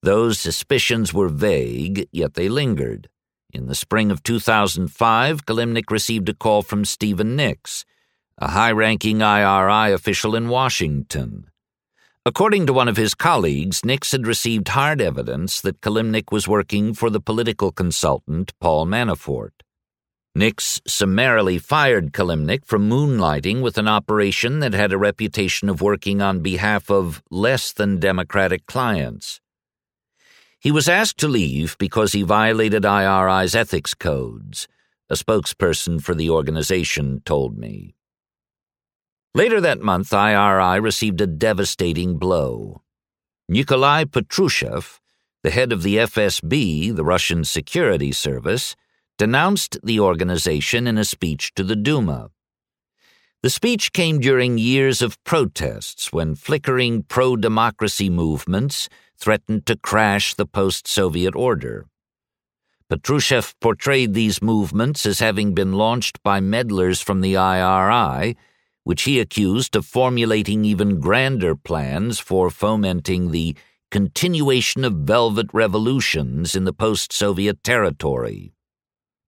Those 0.02 0.40
suspicions 0.40 1.14
were 1.14 1.28
vague, 1.28 2.08
yet 2.10 2.34
they 2.34 2.48
lingered. 2.48 3.08
In 3.56 3.68
the 3.68 3.74
spring 3.74 4.10
of 4.10 4.22
2005, 4.22 5.46
Kilimnik 5.46 5.90
received 5.90 6.28
a 6.28 6.34
call 6.34 6.60
from 6.60 6.84
Stephen 6.84 7.36
Nix, 7.36 7.86
a 8.36 8.48
high 8.48 8.70
ranking 8.70 9.22
IRI 9.22 9.94
official 9.94 10.36
in 10.36 10.50
Washington. 10.50 11.46
According 12.26 12.66
to 12.66 12.74
one 12.74 12.86
of 12.86 12.98
his 12.98 13.14
colleagues, 13.14 13.82
Nix 13.82 14.12
had 14.12 14.26
received 14.26 14.68
hard 14.68 15.00
evidence 15.00 15.62
that 15.62 15.80
Kilimnik 15.80 16.30
was 16.30 16.46
working 16.46 16.92
for 16.92 17.08
the 17.08 17.18
political 17.18 17.72
consultant 17.72 18.52
Paul 18.60 18.84
Manafort. 18.84 19.62
Nix 20.34 20.82
summarily 20.86 21.56
fired 21.56 22.12
Kilimnik 22.12 22.66
for 22.66 22.78
moonlighting 22.78 23.62
with 23.62 23.78
an 23.78 23.88
operation 23.88 24.58
that 24.60 24.74
had 24.74 24.92
a 24.92 24.98
reputation 24.98 25.70
of 25.70 25.80
working 25.80 26.20
on 26.20 26.40
behalf 26.40 26.90
of 26.90 27.22
less 27.30 27.72
than 27.72 28.00
democratic 28.00 28.66
clients. 28.66 29.40
He 30.66 30.72
was 30.72 30.88
asked 30.88 31.18
to 31.18 31.28
leave 31.28 31.78
because 31.78 32.12
he 32.12 32.24
violated 32.24 32.84
IRI's 32.84 33.54
ethics 33.54 33.94
codes, 33.94 34.66
a 35.08 35.14
spokesperson 35.14 36.02
for 36.02 36.12
the 36.12 36.28
organization 36.28 37.22
told 37.24 37.56
me. 37.56 37.94
Later 39.32 39.60
that 39.60 39.80
month, 39.80 40.12
IRI 40.12 40.80
received 40.80 41.20
a 41.20 41.26
devastating 41.28 42.18
blow. 42.18 42.82
Nikolai 43.48 44.06
Patrushev, 44.06 44.98
the 45.44 45.52
head 45.52 45.72
of 45.72 45.84
the 45.84 45.98
FSB, 45.98 46.96
the 46.96 47.04
Russian 47.04 47.44
security 47.44 48.10
service, 48.10 48.74
denounced 49.18 49.78
the 49.84 50.00
organization 50.00 50.88
in 50.88 50.98
a 50.98 51.04
speech 51.04 51.54
to 51.54 51.62
the 51.62 51.76
Duma. 51.76 52.30
The 53.46 53.50
speech 53.50 53.92
came 53.92 54.18
during 54.18 54.58
years 54.58 55.00
of 55.00 55.22
protests 55.22 56.12
when 56.12 56.34
flickering 56.34 57.04
pro 57.04 57.36
democracy 57.36 58.10
movements 58.10 58.88
threatened 59.16 59.66
to 59.66 59.76
crash 59.76 60.34
the 60.34 60.46
post 60.46 60.88
Soviet 60.88 61.36
order. 61.36 61.86
Patrushev 62.90 63.54
portrayed 63.60 64.14
these 64.14 64.42
movements 64.42 65.06
as 65.06 65.20
having 65.20 65.54
been 65.54 65.74
launched 65.74 66.20
by 66.24 66.40
meddlers 66.40 67.00
from 67.00 67.20
the 67.20 67.36
IRI 67.36 68.36
which 68.82 69.02
he 69.02 69.20
accused 69.20 69.76
of 69.76 69.86
formulating 69.86 70.64
even 70.64 70.98
grander 70.98 71.54
plans 71.54 72.18
for 72.18 72.50
fomenting 72.50 73.30
the 73.30 73.56
continuation 73.92 74.84
of 74.84 75.06
velvet 75.06 75.46
revolutions 75.52 76.56
in 76.56 76.64
the 76.64 76.72
post 76.72 77.12
Soviet 77.12 77.62
territory. 77.62 78.55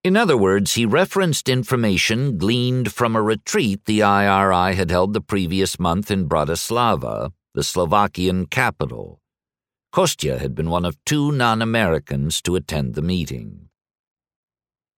In 0.07 0.15
other 0.15 0.37
words, 0.37 0.75
he 0.75 0.85
referenced 0.85 1.49
information 1.49 2.37
gleaned 2.37 2.93
from 2.93 3.13
a 3.13 3.21
retreat 3.21 3.83
the 3.83 4.03
IRI 4.03 4.73
had 4.73 4.89
held 4.89 5.11
the 5.11 5.19
previous 5.19 5.81
month 5.81 6.09
in 6.09 6.29
Bratislava, 6.29 7.33
the 7.53 7.61
Slovakian 7.61 8.45
capital. 8.45 9.19
Kostya 9.91 10.39
had 10.39 10.55
been 10.55 10.69
one 10.69 10.85
of 10.85 10.97
two 11.03 11.33
non 11.33 11.61
Americans 11.61 12.41
to 12.43 12.55
attend 12.55 12.95
the 12.95 13.01
meeting. 13.01 13.67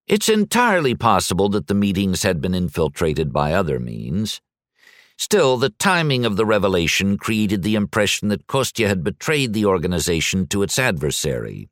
It's 0.05 0.29
entirely 0.29 0.93
possible 0.93 1.49
that 1.49 1.65
the 1.65 1.73
meetings 1.73 2.21
had 2.21 2.39
been 2.39 2.53
infiltrated 2.53 3.33
by 3.33 3.53
other 3.53 3.79
means. 3.79 4.41
Still, 5.17 5.57
the 5.57 5.71
timing 5.71 6.23
of 6.23 6.35
the 6.35 6.45
revelation 6.45 7.17
created 7.17 7.63
the 7.63 7.73
impression 7.73 8.27
that 8.27 8.45
Kostya 8.45 8.87
had 8.87 9.03
betrayed 9.03 9.53
the 9.53 9.65
organization 9.65 10.45
to 10.49 10.61
its 10.61 10.77
adversary. 10.77 11.67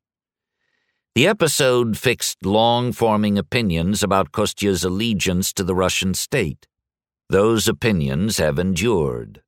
The 1.17 1.25
episode 1.25 1.97
fixed 1.97 2.45
long 2.45 2.91
forming 2.91 3.39
opinions 3.39 4.03
about 4.03 4.31
Kostya's 4.31 4.83
allegiance 4.83 5.51
to 5.53 5.63
the 5.63 5.73
Russian 5.73 6.13
state. 6.13 6.67
Those 7.27 7.67
opinions 7.67 8.37
have 8.37 8.59
endured. 8.59 9.41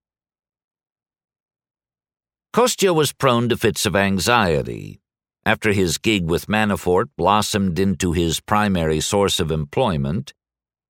Kostya 2.54 2.92
was 2.92 3.14
prone 3.14 3.50
to 3.50 3.56
fits 3.56 3.86
of 3.86 3.96
anxiety. 3.96 5.00
After 5.46 5.72
his 5.72 6.00
gig 6.00 6.28
with 6.28 6.48
Manafort 6.48 7.10
blossomed 7.16 7.78
into 7.78 8.14
his 8.14 8.40
primary 8.40 9.00
source 9.00 9.40
of 9.40 9.52
employment, 9.52 10.34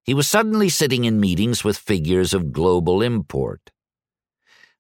he 0.05 0.13
was 0.13 0.29
suddenly 0.29 0.69
sitting 0.69 1.03
in 1.03 1.19
meetings 1.19 1.61
with 1.61 1.77
figures 1.77 2.33
of 2.33 2.53
global 2.53 3.01
import. 3.01 3.69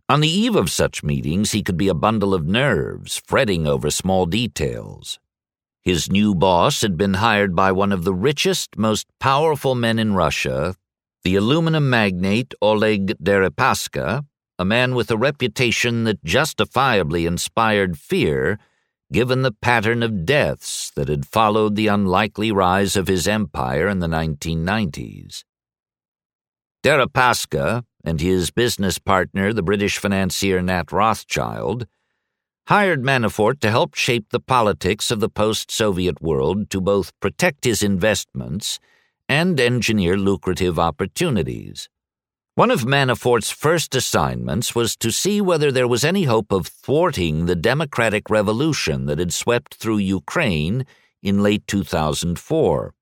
On 0.07 0.21
the 0.21 0.29
eve 0.29 0.55
of 0.55 0.71
such 0.71 1.03
meetings, 1.03 1.51
he 1.51 1.61
could 1.61 1.75
be 1.75 1.89
a 1.89 1.93
bundle 1.93 2.33
of 2.33 2.47
nerves, 2.47 3.21
fretting 3.25 3.67
over 3.67 3.91
small 3.91 4.25
details. 4.25 5.19
His 5.89 6.11
new 6.11 6.35
boss 6.35 6.83
had 6.83 6.97
been 6.97 7.15
hired 7.15 7.55
by 7.55 7.71
one 7.71 7.91
of 7.91 8.03
the 8.03 8.13
richest, 8.13 8.77
most 8.77 9.07
powerful 9.19 9.73
men 9.73 9.97
in 9.97 10.13
Russia, 10.13 10.75
the 11.23 11.35
aluminum 11.35 11.89
magnate 11.89 12.53
Oleg 12.61 13.17
Deripaska, 13.17 14.23
a 14.59 14.65
man 14.65 14.93
with 14.93 15.09
a 15.09 15.17
reputation 15.17 16.03
that 16.03 16.23
justifiably 16.23 17.25
inspired 17.25 17.97
fear 17.97 18.59
given 19.11 19.41
the 19.41 19.51
pattern 19.51 20.03
of 20.03 20.27
deaths 20.27 20.91
that 20.91 21.09
had 21.09 21.25
followed 21.25 21.75
the 21.75 21.87
unlikely 21.87 22.51
rise 22.51 22.95
of 22.95 23.07
his 23.07 23.27
empire 23.27 23.87
in 23.87 23.97
the 23.97 24.05
1990s. 24.07 25.43
Deripaska 26.83 27.83
and 28.03 28.21
his 28.21 28.51
business 28.51 28.99
partner, 28.99 29.53
the 29.53 29.63
British 29.63 29.97
financier 29.97 30.61
Nat 30.61 30.91
Rothschild, 30.91 31.87
hired 32.69 33.01
Manafort 33.01 33.59
to 33.59 33.71
help 33.71 33.95
shape 33.95 34.29
the 34.29 34.39
politics 34.39 35.09
of 35.09 35.19
the 35.19 35.27
post 35.27 35.71
Soviet 35.71 36.21
world 36.21 36.69
to 36.69 36.79
both 36.79 37.19
protect 37.19 37.63
his 37.63 37.81
investments 37.81 38.77
and 39.27 39.59
engineer 39.59 40.15
lucrative 40.15 40.77
opportunities. 40.77 41.89
One 42.53 42.69
of 42.69 42.81
Manafort's 42.81 43.49
first 43.49 43.95
assignments 43.95 44.75
was 44.75 44.95
to 44.97 45.11
see 45.11 45.41
whether 45.41 45.71
there 45.71 45.87
was 45.87 46.03
any 46.03 46.25
hope 46.25 46.51
of 46.51 46.67
thwarting 46.67 47.47
the 47.47 47.55
democratic 47.55 48.29
revolution 48.29 49.07
that 49.07 49.17
had 49.17 49.33
swept 49.33 49.73
through 49.73 49.97
Ukraine 49.97 50.85
in 51.23 51.41
late 51.41 51.65
2004. 51.65 52.93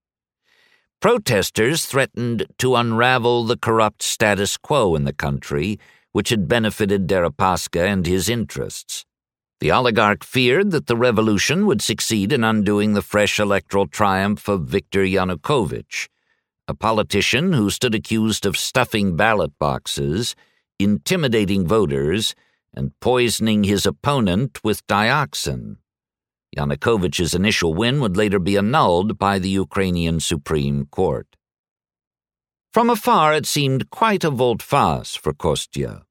Protesters 1.02 1.86
threatened 1.86 2.46
to 2.58 2.78
unravel 2.78 3.44
the 3.44 3.58
corrupt 3.58 4.02
status 4.02 4.56
quo 4.56 4.96
in 4.96 5.04
the 5.04 5.12
country, 5.12 5.78
which 6.14 6.30
had 6.30 6.48
benefited 6.48 7.06
Deripaska 7.06 7.86
and 7.86 8.08
his 8.08 8.30
interests. 8.30 9.04
The 9.60 9.72
oligarch 9.72 10.24
feared 10.24 10.72
that 10.72 10.88
the 10.88 10.96
revolution 10.96 11.66
would 11.66 11.82
succeed 11.82 12.32
in 12.32 12.44
undoing 12.44 12.94
the 12.94 13.02
fresh 13.02 13.40
electoral 13.40 13.88
triumph 13.88 14.48
of 14.48 14.66
Viktor 14.66 15.04
Yanukovych 15.04 16.08
a 16.68 16.74
politician 16.74 17.54
who 17.54 17.70
stood 17.70 17.96
accused 17.96 18.46
of 18.46 18.58
stuffing 18.58 19.16
ballot 19.16 19.58
boxes, 19.58 20.36
intimidating 20.78 21.66
voters, 21.66 22.36
and 22.74 22.92
poisoning 23.00 23.64
his 23.64 23.86
opponent 23.86 24.60
with 24.64 24.86
dioxin. 24.88 25.78
Yanukovych's 26.58 27.34
initial 27.34 27.74
win 27.74 28.02
would 28.02 28.18
later 28.18 28.40
be 28.40 28.58
annulled 28.58 29.18
by 29.18 29.40
the 29.40 29.50
Ukrainian 29.50 30.20
Supreme 30.20 30.86
Court. 30.88 31.28
From 32.74 32.90
afar, 32.90 33.34
it 33.34 33.46
seemed 33.46 33.90
quite 33.90 34.24
a 34.24 34.30
volte-face 34.30 35.16
for 35.16 35.34
Kostya. 35.34 36.04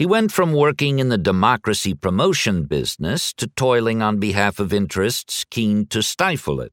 He 0.00 0.06
went 0.06 0.32
from 0.32 0.54
working 0.54 0.98
in 0.98 1.10
the 1.10 1.18
democracy 1.18 1.92
promotion 1.92 2.64
business 2.64 3.34
to 3.34 3.46
toiling 3.48 4.00
on 4.00 4.18
behalf 4.18 4.58
of 4.58 4.72
interests 4.72 5.44
keen 5.44 5.84
to 5.88 6.02
stifle 6.02 6.62
it. 6.62 6.72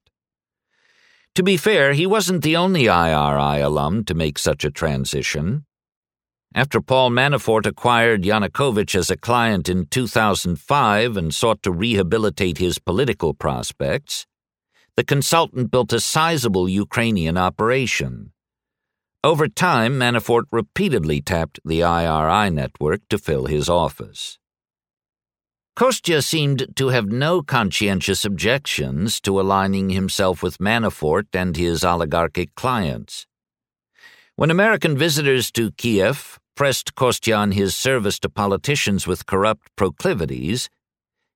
To 1.35 1.43
be 1.43 1.57
fair, 1.57 1.91
he 1.91 2.07
wasn't 2.07 2.41
the 2.41 2.55
only 2.55 2.87
IRI 2.87 3.59
alum 3.59 4.05
to 4.05 4.13
make 4.13 4.39
such 4.39 4.63
a 4.63 4.71
transition. 4.71 5.65
After 6.55 6.79
Paul 6.79 7.09
Manafort 7.09 7.65
acquired 7.65 8.23
Yanukovych 8.23 8.95
as 8.95 9.11
a 9.11 9.17
client 9.17 9.67
in 9.67 9.87
2005 9.87 11.17
and 11.17 11.35
sought 11.35 11.61
to 11.63 11.71
rehabilitate 11.73 12.59
his 12.59 12.79
political 12.79 13.33
prospects, 13.33 14.25
the 14.95 15.03
consultant 15.03 15.69
built 15.69 15.91
a 15.91 15.99
sizable 15.99 16.69
Ukrainian 16.69 17.37
operation. 17.37 18.31
Over 19.23 19.47
time, 19.47 19.99
Manafort 19.99 20.43
repeatedly 20.51 21.21
tapped 21.21 21.59
the 21.65 21.83
IRI 21.83 22.49
network 22.51 23.01
to 23.09 23.17
fill 23.17 23.47
his 23.47 23.67
office. 23.67 24.37
Kostya 25.75 26.21
seemed 26.21 26.67
to 26.75 26.89
have 26.89 27.07
no 27.11 27.41
conscientious 27.41 28.25
objections 28.25 29.19
to 29.21 29.39
aligning 29.39 29.89
himself 29.89 30.41
with 30.41 30.59
Manafort 30.59 31.27
and 31.33 31.55
his 31.57 31.83
oligarchic 31.83 32.55
clients. 32.55 33.27
When 34.35 34.51
American 34.51 34.97
visitors 34.97 35.51
to 35.51 35.71
Kiev 35.71 36.39
pressed 36.55 36.95
Kostya 36.95 37.35
on 37.35 37.51
his 37.51 37.75
service 37.75 38.19
to 38.19 38.29
politicians 38.29 39.07
with 39.07 39.25
corrupt 39.25 39.75
proclivities, 39.75 40.69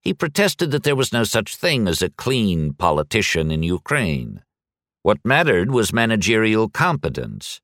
he 0.01 0.13
protested 0.13 0.71
that 0.71 0.83
there 0.83 0.95
was 0.95 1.13
no 1.13 1.23
such 1.23 1.55
thing 1.55 1.87
as 1.87 2.01
a 2.01 2.09
clean 2.09 2.73
politician 2.73 3.51
in 3.51 3.63
Ukraine. 3.63 4.41
What 5.03 5.19
mattered 5.23 5.71
was 5.71 5.93
managerial 5.93 6.69
competence. 6.69 7.61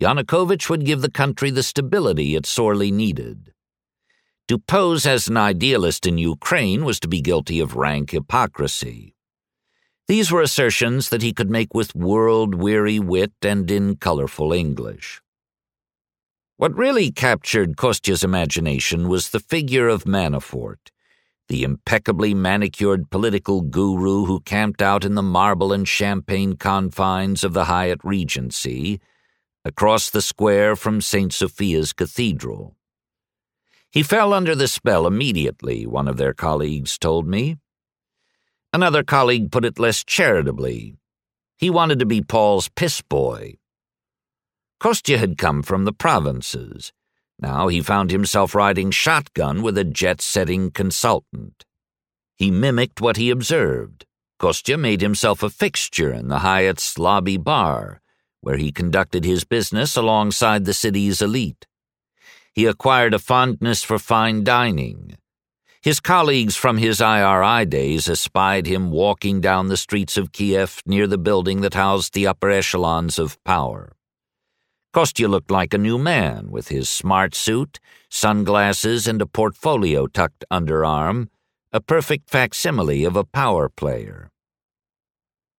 Yanukovych 0.00 0.68
would 0.68 0.84
give 0.84 1.00
the 1.00 1.10
country 1.10 1.50
the 1.50 1.62
stability 1.62 2.36
it 2.36 2.44
sorely 2.44 2.90
needed. 2.90 3.52
To 4.48 4.58
pose 4.58 5.06
as 5.06 5.26
an 5.26 5.36
idealist 5.36 6.06
in 6.06 6.18
Ukraine 6.18 6.84
was 6.84 7.00
to 7.00 7.08
be 7.08 7.20
guilty 7.20 7.58
of 7.60 7.74
rank 7.74 8.10
hypocrisy. 8.10 9.14
These 10.06 10.30
were 10.30 10.42
assertions 10.42 11.08
that 11.08 11.22
he 11.22 11.32
could 11.32 11.50
make 11.50 11.74
with 11.74 11.96
world 11.96 12.54
weary 12.54 13.00
wit 13.00 13.32
and 13.42 13.68
in 13.70 13.96
colorful 13.96 14.52
English. 14.52 15.20
What 16.58 16.76
really 16.76 17.10
captured 17.10 17.76
Kostya's 17.76 18.22
imagination 18.22 19.08
was 19.08 19.30
the 19.30 19.40
figure 19.40 19.88
of 19.88 20.04
Manafort, 20.04 20.90
the 21.48 21.64
impeccably 21.64 22.34
manicured 22.34 23.10
political 23.10 23.62
guru 23.62 24.26
who 24.26 24.40
camped 24.40 24.80
out 24.80 25.04
in 25.04 25.16
the 25.16 25.22
marble 25.22 25.72
and 25.72 25.88
champagne 25.88 26.56
confines 26.56 27.42
of 27.42 27.52
the 27.52 27.64
Hyatt 27.64 28.00
Regency, 28.04 29.00
across 29.66 30.10
the 30.10 30.22
square 30.22 30.76
from 30.76 31.00
St. 31.00 31.32
Sophia's 31.32 31.92
Cathedral. 31.92 32.76
He 33.90 34.04
fell 34.04 34.32
under 34.32 34.54
the 34.54 34.68
spell 34.68 35.08
immediately, 35.08 35.86
one 35.86 36.06
of 36.06 36.18
their 36.18 36.32
colleagues 36.32 36.96
told 36.96 37.26
me. 37.26 37.56
Another 38.72 39.02
colleague 39.02 39.50
put 39.50 39.64
it 39.64 39.80
less 39.80 40.04
charitably. 40.04 40.94
He 41.56 41.68
wanted 41.68 41.98
to 41.98 42.06
be 42.06 42.22
Paul's 42.22 42.68
piss 42.68 43.02
boy. 43.02 43.56
Kostya 44.78 45.18
had 45.18 45.36
come 45.36 45.62
from 45.62 45.84
the 45.84 45.92
provinces. 45.92 46.92
Now 47.40 47.66
he 47.66 47.80
found 47.80 48.12
himself 48.12 48.54
riding 48.54 48.92
shotgun 48.92 49.62
with 49.62 49.76
a 49.76 49.84
jet 49.84 50.20
setting 50.20 50.70
consultant. 50.70 51.64
He 52.36 52.52
mimicked 52.52 53.00
what 53.00 53.16
he 53.16 53.30
observed. 53.30 54.06
Kostya 54.38 54.76
made 54.78 55.00
himself 55.00 55.42
a 55.42 55.50
fixture 55.50 56.12
in 56.12 56.28
the 56.28 56.40
Hyatt's 56.40 56.98
lobby 56.98 57.38
bar, 57.38 58.00
where 58.40 58.56
he 58.56 58.72
conducted 58.72 59.24
his 59.24 59.44
business 59.44 59.96
alongside 59.96 60.64
the 60.64 60.74
city's 60.74 61.22
elite 61.22 61.66
he 62.56 62.64
acquired 62.64 63.12
a 63.12 63.18
fondness 63.18 63.84
for 63.84 63.98
fine 63.98 64.42
dining. 64.42 65.14
His 65.82 66.00
colleagues 66.00 66.56
from 66.56 66.78
his 66.78 67.02
IRI 67.02 67.66
days 67.66 68.08
espied 68.08 68.66
him 68.66 68.90
walking 68.90 69.42
down 69.42 69.68
the 69.68 69.76
streets 69.76 70.16
of 70.16 70.32
Kiev 70.32 70.80
near 70.86 71.06
the 71.06 71.18
building 71.18 71.60
that 71.60 71.74
housed 71.74 72.14
the 72.14 72.26
upper 72.26 72.50
echelons 72.50 73.18
of 73.18 73.36
power. 73.44 73.92
Kostya 74.94 75.28
looked 75.28 75.50
like 75.50 75.74
a 75.74 75.78
new 75.78 75.98
man, 75.98 76.50
with 76.50 76.68
his 76.68 76.88
smart 76.88 77.34
suit, 77.34 77.78
sunglasses, 78.08 79.06
and 79.06 79.20
a 79.20 79.26
portfolio 79.26 80.06
tucked 80.06 80.46
underarm, 80.50 81.28
a 81.74 81.80
perfect 81.82 82.30
facsimile 82.30 83.04
of 83.04 83.16
a 83.16 83.24
power 83.24 83.68
player. 83.68 84.30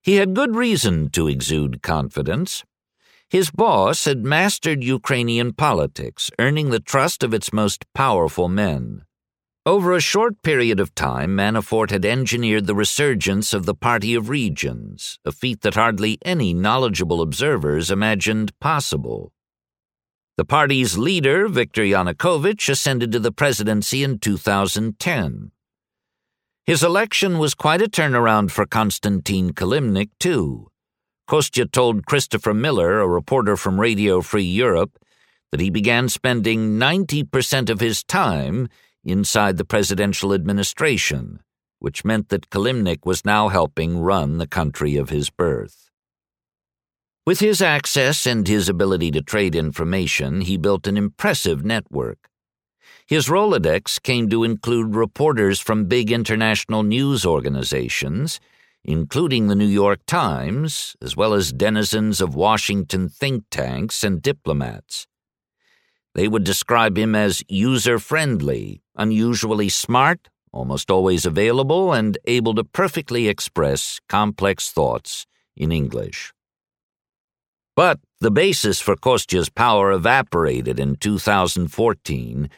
He 0.07 0.15
had 0.15 0.33
good 0.33 0.55
reason 0.55 1.09
to 1.09 1.27
exude 1.27 1.83
confidence. 1.83 2.63
His 3.27 3.51
boss 3.51 4.05
had 4.05 4.23
mastered 4.23 4.81
Ukrainian 4.81 5.51
politics, 5.51 6.31
earning 6.39 6.69
the 6.69 6.79
trust 6.79 7.23
of 7.23 7.33
its 7.33 7.51
most 7.51 7.83
powerful 7.93 8.47
men. 8.47 9.01
Over 9.65 9.91
a 9.91 9.99
short 9.99 10.41
period 10.43 10.79
of 10.79 10.95
time, 10.95 11.35
Manafort 11.35 11.89
had 11.89 12.05
engineered 12.05 12.67
the 12.67 12.73
resurgence 12.73 13.53
of 13.53 13.65
the 13.65 13.75
Party 13.75 14.15
of 14.15 14.29
Regions, 14.29 15.19
a 15.25 15.33
feat 15.33 15.59
that 15.63 15.75
hardly 15.75 16.17
any 16.23 16.53
knowledgeable 16.53 17.21
observers 17.21 17.91
imagined 17.91 18.57
possible. 18.61 19.33
The 20.37 20.45
party's 20.45 20.97
leader, 20.97 21.49
Viktor 21.49 21.83
Yanukovych, 21.83 22.69
ascended 22.69 23.11
to 23.11 23.19
the 23.19 23.33
presidency 23.33 24.05
in 24.05 24.19
2010. 24.19 25.51
His 26.67 26.83
election 26.83 27.39
was 27.39 27.53
quite 27.53 27.81
a 27.81 27.87
turnaround 27.87 28.51
for 28.51 28.65
Konstantin 28.65 29.53
Kilimnik, 29.53 30.09
too. 30.19 30.69
Kostya 31.25 31.65
told 31.65 32.05
Christopher 32.05 32.53
Miller, 32.53 32.99
a 32.99 33.07
reporter 33.07 33.55
from 33.55 33.79
Radio 33.79 34.19
Free 34.19 34.43
Europe, 34.43 34.99
that 35.53 35.61
he 35.61 35.69
began 35.69 36.09
spending 36.09 36.77
90% 36.77 37.69
of 37.69 37.79
his 37.79 38.03
time 38.03 38.67
inside 39.05 39.55
the 39.55 39.63
presidential 39.63 40.33
administration, 40.33 41.39
which 41.79 42.03
meant 42.03 42.27
that 42.27 42.49
Kilimnik 42.49 43.05
was 43.05 43.23
now 43.23 43.47
helping 43.47 44.01
run 44.01 44.37
the 44.37 44.45
country 44.45 44.97
of 44.97 45.09
his 45.09 45.29
birth. 45.29 45.89
With 47.25 47.39
his 47.39 47.61
access 47.61 48.25
and 48.25 48.45
his 48.45 48.67
ability 48.67 49.11
to 49.11 49.21
trade 49.21 49.55
information, 49.55 50.41
he 50.41 50.57
built 50.57 50.85
an 50.85 50.97
impressive 50.97 51.63
network. 51.63 52.29
His 53.07 53.27
Rolodex 53.27 54.01
came 54.01 54.29
to 54.29 54.43
include 54.43 54.95
reporters 54.95 55.59
from 55.59 55.85
big 55.85 56.11
international 56.11 56.83
news 56.83 57.25
organizations 57.25 58.39
including 58.87 59.47
the 59.47 59.55
New 59.55 59.67
York 59.67 59.99
Times, 60.07 60.95
as 61.01 61.15
well 61.15 61.33
as 61.33 61.51
denizens 61.51 62.21
of 62.21 62.35
Washington 62.35 63.09
think 63.09 63.43
tanks 63.51 64.03
and 64.03 64.21
diplomats. 64.21 65.05
They 66.15 66.29
would 66.29 66.45
describe 66.45 66.97
him 66.97 67.13
as 67.13 67.43
user 67.49 67.99
friendly, 67.99 68.81
unusually 68.95 69.69
smart, 69.69 70.29
almost 70.53 70.89
always 70.89 71.25
available, 71.25 71.91
and 71.91 72.17
able 72.25 72.55
to 72.55 72.63
perfectly 72.63 73.27
express 73.27 73.99
complex 74.07 74.71
thoughts 74.71 75.27
in 75.55 75.71
English. 75.73 76.33
But 77.75 77.99
the 78.21 78.31
basis 78.31 78.79
for 78.79 78.95
Kostya's 78.95 79.49
power 79.49 79.91
evaporated 79.91 80.79
in 80.79 80.95
2014 80.95 82.49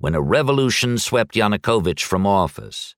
when 0.00 0.14
a 0.14 0.20
revolution 0.20 0.96
swept 0.96 1.34
Yanukovych 1.34 2.02
from 2.02 2.26
office. 2.26 2.96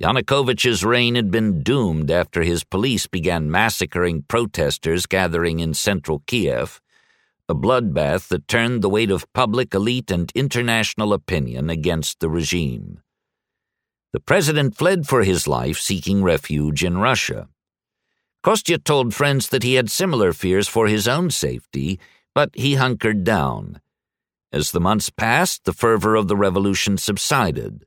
Yanukovych's 0.00 0.84
reign 0.84 1.16
had 1.16 1.30
been 1.30 1.62
doomed 1.62 2.08
after 2.10 2.42
his 2.42 2.62
police 2.62 3.08
began 3.08 3.50
massacring 3.50 4.22
protesters 4.22 5.06
gathering 5.06 5.58
in 5.58 5.74
central 5.74 6.22
Kiev, 6.26 6.80
a 7.48 7.54
bloodbath 7.54 8.28
that 8.28 8.46
turned 8.46 8.80
the 8.80 8.88
weight 8.88 9.10
of 9.10 9.32
public, 9.32 9.74
elite, 9.74 10.10
and 10.10 10.30
international 10.36 11.12
opinion 11.12 11.68
against 11.68 12.20
the 12.20 12.30
regime. 12.30 13.00
The 14.12 14.20
president 14.20 14.76
fled 14.76 15.08
for 15.08 15.24
his 15.24 15.48
life, 15.48 15.78
seeking 15.78 16.22
refuge 16.22 16.84
in 16.84 16.98
Russia. 16.98 17.48
Kostya 18.44 18.78
told 18.78 19.14
friends 19.14 19.48
that 19.48 19.64
he 19.64 19.74
had 19.74 19.90
similar 19.90 20.32
fears 20.32 20.68
for 20.68 20.86
his 20.86 21.08
own 21.08 21.30
safety, 21.30 21.98
but 22.34 22.50
he 22.54 22.74
hunkered 22.74 23.24
down. 23.24 23.80
As 24.52 24.70
the 24.70 24.80
months 24.80 25.10
passed, 25.10 25.64
the 25.64 25.72
fervor 25.72 26.14
of 26.14 26.28
the 26.28 26.36
revolution 26.36 26.96
subsided. 26.98 27.84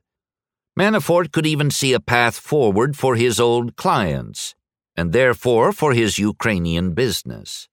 Manafort 0.78 1.32
could 1.32 1.46
even 1.46 1.70
see 1.70 1.92
a 1.92 2.00
path 2.00 2.36
forward 2.36 2.96
for 2.96 3.16
his 3.16 3.40
old 3.40 3.76
clients, 3.76 4.54
and 4.96 5.12
therefore 5.12 5.72
for 5.72 5.92
his 5.92 6.18
Ukrainian 6.18 6.92
business. 6.92 7.68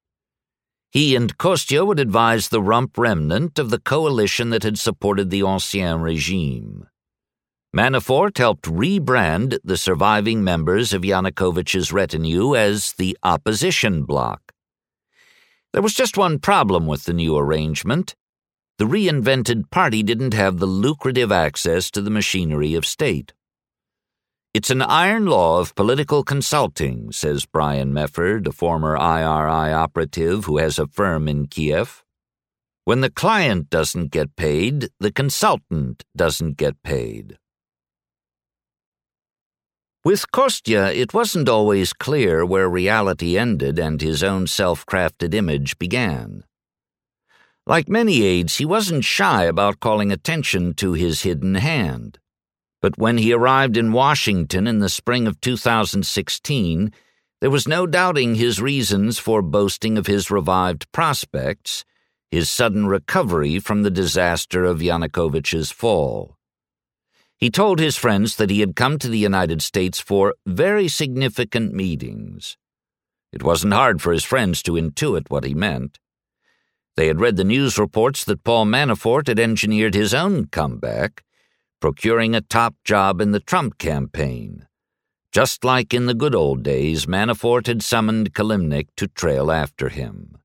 He 0.89 1.15
and 1.15 1.37
Kostya 1.37 1.85
would 1.85 1.99
advise 1.99 2.47
the 2.47 2.61
rump 2.61 2.97
remnant 2.97 3.59
of 3.59 3.69
the 3.69 3.79
coalition 3.79 4.49
that 4.49 4.63
had 4.63 4.79
supported 4.79 5.29
the 5.29 5.41
Ancien 5.41 6.01
regime. 6.01 6.87
Manafort 7.75 8.37
helped 8.37 8.63
rebrand 8.63 9.59
the 9.63 9.77
surviving 9.77 10.43
members 10.43 10.93
of 10.93 11.03
Yanukovych's 11.03 11.91
retinue 11.91 12.55
as 12.55 12.93
the 12.93 13.17
opposition 13.21 14.03
bloc. 14.03 14.53
There 15.73 15.81
was 15.81 15.93
just 15.93 16.17
one 16.17 16.39
problem 16.39 16.87
with 16.87 17.03
the 17.03 17.13
new 17.13 17.37
arrangement 17.37 18.15
the 18.77 18.85
reinvented 18.85 19.71
party 19.71 20.03
didn't 20.03 20.35
have 20.35 20.59
the 20.59 20.67
lucrative 20.67 21.31
access 21.31 21.89
to 21.89 22.01
the 22.01 22.11
machinery 22.11 22.75
of 22.75 22.85
state. 22.85 23.33
It's 24.53 24.69
an 24.69 24.81
iron 24.81 25.25
law 25.25 25.59
of 25.59 25.73
political 25.75 26.23
consulting, 26.23 27.11
says 27.11 27.45
Brian 27.45 27.91
Mefford, 27.91 28.47
a 28.47 28.51
former 28.51 28.95
IRI 28.95 29.73
operative 29.73 30.45
who 30.45 30.57
has 30.57 30.77
a 30.77 30.87
firm 30.87 31.27
in 31.27 31.47
Kiev. 31.47 32.03
When 32.85 33.01
the 33.01 33.09
client 33.09 33.69
doesn't 33.69 34.11
get 34.11 34.35
paid, 34.35 34.89
the 34.99 35.11
consultant 35.11 36.03
doesn't 36.15 36.57
get 36.57 36.81
paid. 36.83 37.37
With 40.03 40.31
Kostya, 40.31 40.93
it 40.93 41.13
wasn't 41.13 41.49
always 41.49 41.91
clear 41.93 42.45
where 42.45 42.69
reality 42.69 43.37
ended 43.37 43.77
and 43.77 43.99
his 44.01 44.23
own 44.23 44.47
self 44.47 44.85
crafted 44.85 45.33
image 45.33 45.77
began. 45.77 46.45
Like 47.67 47.89
many 47.89 48.23
aides, 48.23 48.59
he 48.59 48.65
wasn't 48.65 49.03
shy 49.03 49.43
about 49.43 49.81
calling 49.81 50.09
attention 50.09 50.73
to 50.75 50.93
his 50.93 51.23
hidden 51.23 51.55
hand. 51.55 52.17
But 52.81 52.97
when 52.97 53.17
he 53.17 53.33
arrived 53.33 53.75
in 53.75 53.91
Washington 53.91 54.67
in 54.67 54.79
the 54.79 54.87
spring 54.87 55.27
of 55.27 55.41
2016, 55.41 56.93
there 57.41 57.49
was 57.49 57.67
no 57.67 57.85
doubting 57.85 58.35
his 58.35 58.61
reasons 58.61 59.19
for 59.19 59.41
boasting 59.41 59.97
of 59.97 60.07
his 60.07 60.31
revived 60.31 60.89
prospects, 60.93 61.83
his 62.31 62.49
sudden 62.49 62.87
recovery 62.87 63.59
from 63.59 63.83
the 63.83 63.91
disaster 63.91 64.63
of 64.63 64.81
Yanukovych's 64.81 65.69
fall. 65.69 66.37
He 67.35 67.49
told 67.49 67.79
his 67.79 67.97
friends 67.97 68.37
that 68.37 68.49
he 68.49 68.61
had 68.61 68.77
come 68.77 68.97
to 68.97 69.09
the 69.09 69.19
United 69.19 69.61
States 69.61 69.99
for 69.99 70.35
very 70.45 70.87
significant 70.87 71.73
meetings. 71.73 72.55
It 73.33 73.43
wasn't 73.43 73.73
hard 73.73 74.01
for 74.01 74.13
his 74.13 74.23
friends 74.23 74.63
to 74.63 74.77
intuit 74.77 75.29
what 75.29 75.43
he 75.43 75.53
meant. 75.53 75.99
They 76.97 77.07
had 77.07 77.21
read 77.21 77.37
the 77.37 77.43
news 77.43 77.77
reports 77.77 78.23
that 78.23 78.43
Paul 78.43 78.65
Manafort 78.65 79.27
had 79.27 79.39
engineered 79.39 79.93
his 79.93 80.15
own 80.15 80.47
comeback, 80.47 81.23
procuring 81.79 82.33
a 82.33 82.41
top 82.41 82.73
job 82.83 83.21
in 83.21 83.31
the 83.31 83.39
Trump 83.39 83.77
campaign. 83.77 84.65
Just 85.31 85.63
like 85.63 85.93
in 85.93 86.07
the 86.07 86.15
good 86.15 86.33
old 86.33 86.63
days, 86.63 87.05
Manafort 87.05 87.67
had 87.67 87.83
summoned 87.83 88.33
Kilimnik 88.33 88.87
to 88.97 89.07
trail 89.07 89.51
after 89.51 89.89
him. 89.89 90.39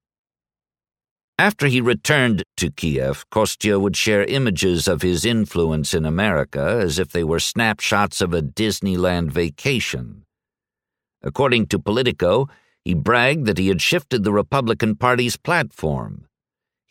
After 1.39 1.69
he 1.69 1.81
returned 1.81 2.43
to 2.59 2.71
Kiev, 2.71 3.25
Kostya 3.31 3.81
would 3.81 3.97
share 3.97 4.25
images 4.25 4.87
of 4.87 5.01
his 5.01 5.25
influence 5.25 5.95
in 5.95 6.05
America 6.05 6.79
as 6.83 6.99
if 6.99 7.13
they 7.13 7.25
were 7.25 7.41
snapshots 7.41 8.21
of 8.21 8.35
a 8.35 8.43
Disneyland 8.43 9.31
vacation. 9.31 10.25
According 11.23 11.69
to 11.69 11.79
Politico, 11.79 12.49
he 12.85 12.93
bragged 12.93 13.47
that 13.47 13.57
he 13.57 13.69
had 13.69 13.81
shifted 13.81 14.23
the 14.23 14.33
Republican 14.33 14.97
Party's 14.97 15.39
platform. 15.39 16.27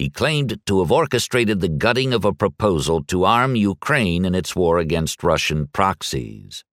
He 0.01 0.09
claimed 0.09 0.59
to 0.65 0.79
have 0.79 0.91
orchestrated 0.91 1.59
the 1.59 1.69
gutting 1.69 2.11
of 2.11 2.25
a 2.25 2.33
proposal 2.33 3.03
to 3.03 3.23
arm 3.23 3.55
Ukraine 3.55 4.25
in 4.25 4.33
its 4.33 4.55
war 4.55 4.79
against 4.79 5.23
Russian 5.23 5.67
proxies. 5.67 6.65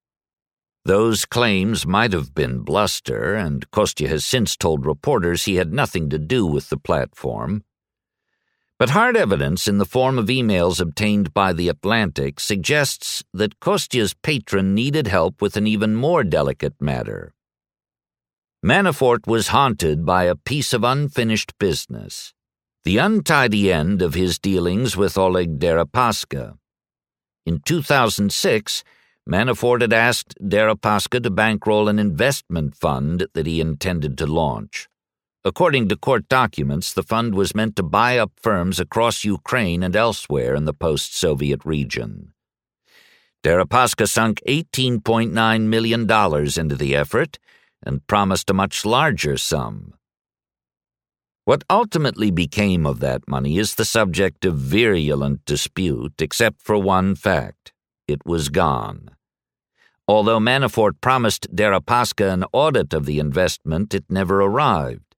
Those 0.86 1.26
claims 1.26 1.86
might 1.86 2.14
have 2.14 2.34
been 2.34 2.60
bluster, 2.60 3.34
and 3.34 3.70
Kostya 3.70 4.08
has 4.08 4.24
since 4.24 4.56
told 4.56 4.86
reporters 4.86 5.44
he 5.44 5.56
had 5.56 5.74
nothing 5.74 6.08
to 6.08 6.18
do 6.18 6.46
with 6.46 6.70
the 6.70 6.78
platform. 6.78 7.64
But 8.78 8.96
hard 8.96 9.14
evidence 9.14 9.68
in 9.68 9.76
the 9.76 9.84
form 9.84 10.16
of 10.16 10.28
emails 10.28 10.80
obtained 10.80 11.34
by 11.34 11.52
The 11.52 11.68
Atlantic 11.68 12.40
suggests 12.40 13.22
that 13.34 13.60
Kostya's 13.60 14.14
patron 14.14 14.74
needed 14.74 15.06
help 15.06 15.42
with 15.42 15.54
an 15.58 15.66
even 15.66 15.94
more 15.94 16.24
delicate 16.24 16.80
matter. 16.80 17.34
Manafort 18.64 19.26
was 19.26 19.48
haunted 19.48 20.06
by 20.06 20.24
a 20.24 20.34
piece 20.34 20.72
of 20.72 20.82
unfinished 20.82 21.52
business 21.58 22.32
the 22.84 22.98
untidy 22.98 23.72
end 23.72 24.02
of 24.02 24.14
his 24.14 24.38
dealings 24.38 24.96
with 24.96 25.18
Oleg 25.18 25.58
Deripaska. 25.58 26.56
In 27.44 27.60
2006, 27.60 28.84
Manafort 29.28 29.82
had 29.82 29.92
asked 29.92 30.34
Deripaska 30.40 31.22
to 31.22 31.30
bankroll 31.30 31.88
an 31.88 31.98
investment 31.98 32.74
fund 32.74 33.26
that 33.34 33.46
he 33.46 33.60
intended 33.60 34.16
to 34.18 34.26
launch. 34.26 34.88
According 35.44 35.88
to 35.88 35.96
court 35.96 36.28
documents, 36.28 36.92
the 36.92 37.02
fund 37.02 37.34
was 37.34 37.54
meant 37.54 37.76
to 37.76 37.82
buy 37.82 38.18
up 38.18 38.32
firms 38.36 38.80
across 38.80 39.24
Ukraine 39.24 39.82
and 39.82 39.94
elsewhere 39.94 40.54
in 40.54 40.64
the 40.64 40.74
post 40.74 41.16
Soviet 41.16 41.64
region. 41.64 42.32
Deripaska 43.44 44.08
sunk 44.08 44.40
$18.9 44.48 45.60
million 45.62 46.02
into 46.02 46.76
the 46.76 46.96
effort 46.96 47.38
and 47.82 48.06
promised 48.06 48.50
a 48.50 48.54
much 48.54 48.84
larger 48.84 49.36
sum. 49.36 49.94
What 51.48 51.64
ultimately 51.70 52.30
became 52.30 52.84
of 52.84 53.00
that 53.00 53.26
money 53.26 53.56
is 53.56 53.76
the 53.76 53.86
subject 53.86 54.44
of 54.44 54.58
virulent 54.58 55.46
dispute, 55.46 56.20
except 56.20 56.60
for 56.60 56.76
one 56.76 57.14
fact 57.14 57.72
it 58.06 58.26
was 58.26 58.50
gone. 58.50 59.12
Although 60.06 60.40
Manafort 60.40 61.00
promised 61.00 61.46
Deripaska 61.56 62.30
an 62.30 62.44
audit 62.52 62.92
of 62.92 63.06
the 63.06 63.18
investment, 63.18 63.94
it 63.94 64.04
never 64.10 64.42
arrived. 64.42 65.14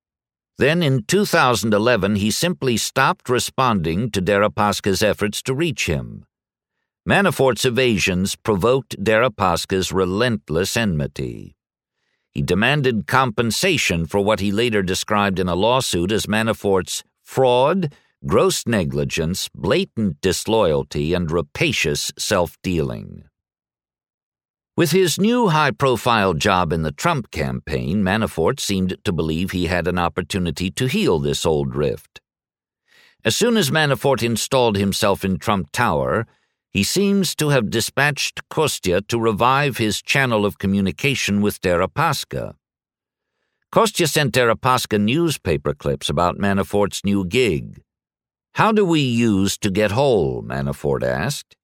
Then 0.56 0.84
in 0.84 1.02
2011, 1.02 2.14
he 2.14 2.30
simply 2.30 2.76
stopped 2.76 3.28
responding 3.28 4.08
to 4.12 4.22
Deripaska's 4.22 5.02
efforts 5.02 5.42
to 5.42 5.52
reach 5.52 5.86
him. 5.86 6.24
Manafort's 7.04 7.64
evasions 7.64 8.36
provoked 8.36 9.02
Deripaska's 9.02 9.90
relentless 9.90 10.76
enmity. 10.76 11.56
He 12.32 12.42
demanded 12.42 13.06
compensation 13.06 14.06
for 14.06 14.20
what 14.20 14.40
he 14.40 14.52
later 14.52 14.82
described 14.82 15.38
in 15.38 15.48
a 15.48 15.54
lawsuit 15.54 16.12
as 16.12 16.26
Manafort's 16.26 17.02
fraud, 17.22 17.92
gross 18.26 18.66
negligence, 18.66 19.48
blatant 19.54 20.20
disloyalty, 20.20 21.14
and 21.14 21.30
rapacious 21.30 22.12
self 22.16 22.56
dealing. 22.62 23.24
With 24.76 24.92
his 24.92 25.18
new 25.18 25.48
high 25.48 25.72
profile 25.72 26.32
job 26.32 26.72
in 26.72 26.82
the 26.82 26.92
Trump 26.92 27.30
campaign, 27.30 28.02
Manafort 28.02 28.60
seemed 28.60 28.96
to 29.04 29.12
believe 29.12 29.50
he 29.50 29.66
had 29.66 29.86
an 29.86 29.98
opportunity 29.98 30.70
to 30.70 30.86
heal 30.86 31.18
this 31.18 31.44
old 31.44 31.74
rift. 31.74 32.20
As 33.22 33.36
soon 33.36 33.58
as 33.58 33.70
Manafort 33.70 34.22
installed 34.22 34.78
himself 34.78 35.24
in 35.24 35.38
Trump 35.38 35.70
Tower, 35.72 36.26
he 36.70 36.84
seems 36.84 37.34
to 37.34 37.48
have 37.48 37.68
dispatched 37.68 38.48
Kostya 38.48 39.00
to 39.08 39.18
revive 39.18 39.78
his 39.78 40.00
channel 40.00 40.46
of 40.46 40.58
communication 40.58 41.40
with 41.40 41.60
Deripaska. 41.60 42.54
Kostya 43.72 44.06
sent 44.06 44.34
Deripaska 44.34 45.00
newspaper 45.00 45.74
clips 45.74 46.08
about 46.08 46.38
Manafort's 46.38 47.04
new 47.04 47.24
gig. 47.24 47.82
How 48.54 48.72
do 48.72 48.84
we 48.84 49.00
use 49.00 49.58
to 49.58 49.70
get 49.70 49.92
whole? 49.92 50.42
Manafort 50.42 51.02
asked. 51.02 51.56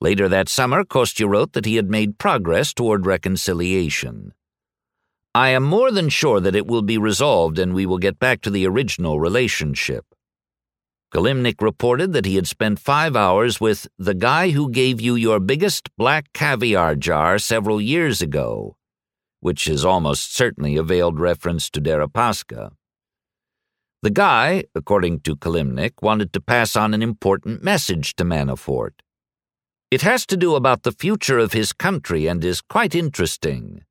Later 0.00 0.28
that 0.28 0.48
summer, 0.48 0.84
Kostya 0.84 1.28
wrote 1.28 1.52
that 1.52 1.66
he 1.66 1.76
had 1.76 1.90
made 1.90 2.18
progress 2.18 2.72
toward 2.72 3.06
reconciliation. 3.06 4.32
I 5.34 5.50
am 5.50 5.62
more 5.62 5.92
than 5.92 6.08
sure 6.08 6.40
that 6.40 6.56
it 6.56 6.66
will 6.66 6.82
be 6.82 6.98
resolved 6.98 7.58
and 7.58 7.74
we 7.74 7.86
will 7.86 7.98
get 7.98 8.18
back 8.18 8.40
to 8.42 8.50
the 8.50 8.66
original 8.66 9.20
relationship. 9.20 10.04
Kilimnik 11.12 11.60
reported 11.60 12.12
that 12.12 12.24
he 12.24 12.36
had 12.36 12.46
spent 12.46 12.78
five 12.78 13.16
hours 13.16 13.60
with 13.60 13.88
the 13.98 14.14
guy 14.14 14.50
who 14.50 14.70
gave 14.70 15.00
you 15.00 15.16
your 15.16 15.40
biggest 15.40 15.88
black 15.96 16.32
caviar 16.32 16.94
jar 16.94 17.38
several 17.38 17.80
years 17.80 18.22
ago, 18.22 18.76
which 19.40 19.66
is 19.66 19.84
almost 19.84 20.32
certainly 20.32 20.76
a 20.76 20.84
veiled 20.84 21.18
reference 21.18 21.68
to 21.70 21.80
Deripaska. 21.80 22.70
The 24.02 24.10
guy, 24.10 24.64
according 24.74 25.20
to 25.20 25.34
Kilimnik, 25.34 26.00
wanted 26.00 26.32
to 26.32 26.40
pass 26.40 26.76
on 26.76 26.94
an 26.94 27.02
important 27.02 27.62
message 27.62 28.14
to 28.14 28.24
Manafort. 28.24 28.92
It 29.90 30.02
has 30.02 30.24
to 30.26 30.36
do 30.36 30.54
about 30.54 30.84
the 30.84 30.92
future 30.92 31.38
of 31.40 31.52
his 31.52 31.72
country 31.72 32.28
and 32.28 32.44
is 32.44 32.62
quite 32.62 32.94
interesting. 32.94 33.82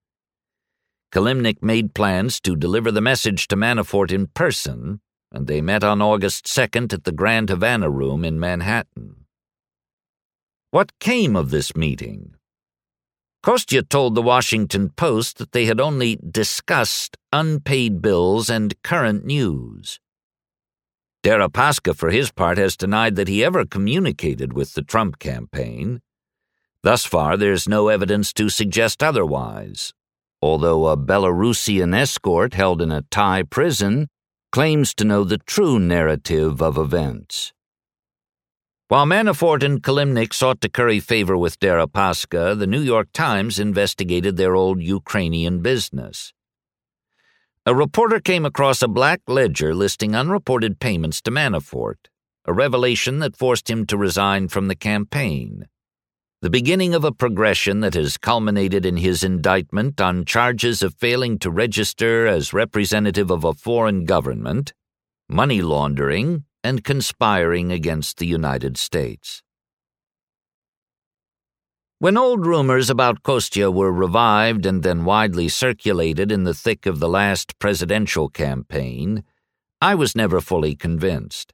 Kilimnik 1.11 1.61
made 1.61 1.93
plans 1.93 2.39
to 2.41 2.55
deliver 2.55 2.91
the 2.91 3.01
message 3.01 3.49
to 3.49 3.57
Manafort 3.57 4.11
in 4.11 4.27
person, 4.27 5.01
and 5.31 5.47
they 5.47 5.61
met 5.61 5.83
on 5.83 6.01
August 6.01 6.45
2nd 6.45 6.93
at 6.93 7.03
the 7.03 7.11
Grand 7.11 7.49
Havana 7.49 7.89
Room 7.89 8.25
in 8.25 8.39
Manhattan. 8.39 9.25
What 10.71 10.97
came 10.99 11.35
of 11.35 11.51
this 11.51 11.75
meeting? 11.75 12.35
Kostya 13.41 13.83
told 13.83 14.15
the 14.15 14.21
Washington 14.21 14.89
Post 14.89 15.37
that 15.37 15.51
they 15.53 15.65
had 15.65 15.79
only 15.79 16.17
discussed 16.17 17.15
unpaid 17.31 18.01
bills 18.01 18.49
and 18.49 18.81
current 18.83 19.25
news. 19.25 19.99
Deripaska, 21.23 21.95
for 21.95 22.09
his 22.09 22.31
part, 22.31 22.57
has 22.57 22.75
denied 22.75 23.15
that 23.15 23.27
he 23.27 23.43
ever 23.43 23.65
communicated 23.65 24.53
with 24.53 24.73
the 24.73 24.81
Trump 24.81 25.19
campaign. 25.19 26.01
Thus 26.83 27.05
far, 27.05 27.37
there's 27.37 27.67
no 27.67 27.87
evidence 27.87 28.31
to 28.33 28.49
suggest 28.49 29.03
otherwise, 29.03 29.93
although 30.41 30.87
a 30.87 30.97
Belarusian 30.97 31.95
escort 31.95 32.53
held 32.53 32.81
in 32.81 32.91
a 32.91 33.03
Thai 33.09 33.43
prison 33.43 34.07
claims 34.51 34.95
to 34.95 35.05
know 35.05 35.23
the 35.23 35.37
true 35.37 35.77
narrative 35.77 36.61
of 36.61 36.77
events. 36.77 37.53
While 38.87 39.05
Manafort 39.05 39.61
and 39.61 39.83
Kilimnik 39.83 40.33
sought 40.33 40.61
to 40.61 40.69
curry 40.69 40.99
favor 40.99 41.37
with 41.37 41.59
Deripaska, 41.59 42.57
the 42.57 42.65
New 42.65 42.81
York 42.81 43.09
Times 43.13 43.59
investigated 43.59 44.37
their 44.37 44.55
old 44.55 44.81
Ukrainian 44.81 45.61
business. 45.61 46.33
A 47.67 47.75
reporter 47.75 48.19
came 48.19 48.45
across 48.45 48.81
a 48.81 48.87
black 48.87 49.21
ledger 49.27 49.75
listing 49.75 50.15
unreported 50.15 50.79
payments 50.79 51.21
to 51.21 51.31
Manafort, 51.31 52.07
a 52.45 52.53
revelation 52.53 53.19
that 53.19 53.37
forced 53.37 53.69
him 53.69 53.85
to 53.85 53.97
resign 53.97 54.47
from 54.47 54.67
the 54.67 54.75
campaign 54.75 55.67
the 56.41 56.49
beginning 56.49 56.93
of 56.93 57.03
a 57.03 57.11
progression 57.11 57.81
that 57.81 57.95
has 57.95 58.17
culminated 58.17 58.85
in 58.85 58.95
his 58.95 59.25
indictment 59.25 59.99
on 59.99 60.23
charges 60.23 60.81
of 60.81 60.93
failing 60.93 61.37
to 61.37 61.51
register 61.51 62.27
as 62.27 62.53
representative 62.53 63.29
of 63.29 63.43
a 63.43 63.53
foreign 63.53 64.05
government, 64.05 64.71
money 65.27 65.61
laundering, 65.61 66.45
and 66.63 66.85
conspiring 66.85 67.73
against 67.73 68.19
the 68.19 68.25
United 68.25 68.77
States. 68.77 69.43
When 71.97 72.17
old 72.17 72.45
rumors 72.45 72.89
about 72.89 73.23
Kostya 73.23 73.69
were 73.69 73.91
revived 73.91 74.65
and 74.65 74.81
then 74.81 75.03
widely 75.03 75.49
circulated 75.49 76.31
in 76.31 76.45
the 76.45 76.53
thick 76.53 76.85
of 76.85 77.01
the 77.01 77.09
last 77.09 77.59
presidential 77.59 78.29
campaign, 78.29 79.25
I 79.81 79.95
was 79.95 80.15
never 80.15 80.39
fully 80.39 80.77
convinced. 80.77 81.53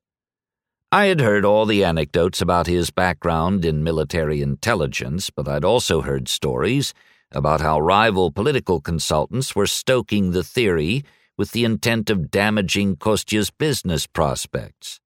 I 0.96 1.08
had 1.08 1.20
heard 1.20 1.44
all 1.44 1.66
the 1.66 1.84
anecdotes 1.84 2.40
about 2.42 2.68
his 2.68 2.90
background 2.90 3.66
in 3.66 3.84
military 3.84 4.42
intelligence, 4.42 5.30
but 5.30 5.46
I'd 5.46 5.66
also 5.66 6.00
heard 6.00 6.30
stories 6.30 6.94
about 7.34 7.60
how 7.60 7.82
rival 7.82 8.32
political 8.32 8.80
consultants 8.80 9.54
were 9.58 9.68
stoking 9.68 10.32
the 10.32 10.42
theory 10.42 11.04
with 11.38 11.52
the 11.52 11.66
intent 11.66 12.10
of 12.10 12.32
damaging 12.32 12.96
Kostya's 12.96 13.52
business 13.52 14.08
prospects. 14.08 15.02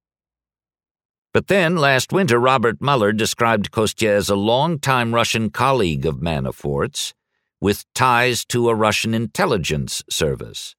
But 1.34 1.48
then, 1.48 1.76
last 1.76 2.14
winter, 2.14 2.38
Robert 2.38 2.80
Mueller 2.80 3.12
described 3.12 3.72
Kostya 3.72 4.12
as 4.12 4.30
a 4.30 4.36
long-time 4.36 5.16
Russian 5.16 5.50
colleague 5.50 6.06
of 6.06 6.22
Manafort's 6.22 7.16
with 7.60 7.84
ties 7.96 8.46
to 8.46 8.70
a 8.70 8.76
Russian 8.76 9.16
intelligence 9.16 10.04
service. 10.08 10.76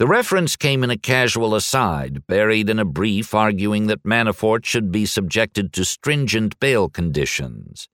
The 0.00 0.06
reference 0.06 0.56
came 0.56 0.82
in 0.82 0.88
a 0.88 0.96
casual 0.96 1.54
aside, 1.54 2.26
buried 2.26 2.70
in 2.70 2.78
a 2.78 2.86
brief 2.86 3.34
arguing 3.34 3.86
that 3.88 4.02
Manafort 4.02 4.64
should 4.64 4.90
be 4.90 5.04
subjected 5.04 5.74
to 5.74 5.84
stringent 5.84 6.58
bail 6.58 6.88
conditions. 6.88 7.86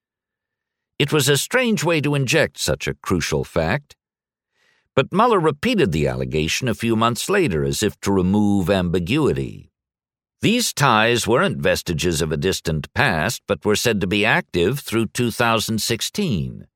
It 1.01 1.13
was 1.13 1.29
a 1.29 1.37
strange 1.37 1.83
way 1.83 2.01
to 2.03 2.15
inject 2.15 2.59
such 2.59 2.87
a 2.87 2.95
crucial 2.95 3.43
fact. 3.43 3.97
But 4.95 5.13
Mueller 5.13 5.41
repeated 5.41 5.91
the 5.91 6.07
allegation 6.07 6.69
a 6.69 6.75
few 6.75 6.95
months 6.95 7.29
later 7.29 7.65
as 7.65 7.83
if 7.83 7.99
to 8.03 8.13
remove 8.13 8.71
ambiguity. 8.71 9.73
These 10.41 10.73
ties 10.73 11.27
weren't 11.27 11.59
vestiges 11.59 12.23
of 12.23 12.31
a 12.31 12.37
distant 12.37 12.87
past, 12.95 13.43
but 13.49 13.65
were 13.65 13.75
said 13.75 14.01
to 14.01 14.07
be 14.07 14.25
active 14.25 14.79
through 14.79 15.07
2016. 15.07 16.69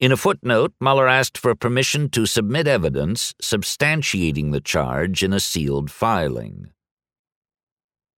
In 0.00 0.12
a 0.12 0.16
footnote, 0.16 0.72
Mueller 0.80 1.06
asked 1.06 1.36
for 1.36 1.54
permission 1.54 2.08
to 2.10 2.24
submit 2.24 2.66
evidence 2.66 3.34
substantiating 3.42 4.50
the 4.50 4.62
charge 4.62 5.22
in 5.22 5.34
a 5.34 5.40
sealed 5.40 5.90
filing. 5.90 6.70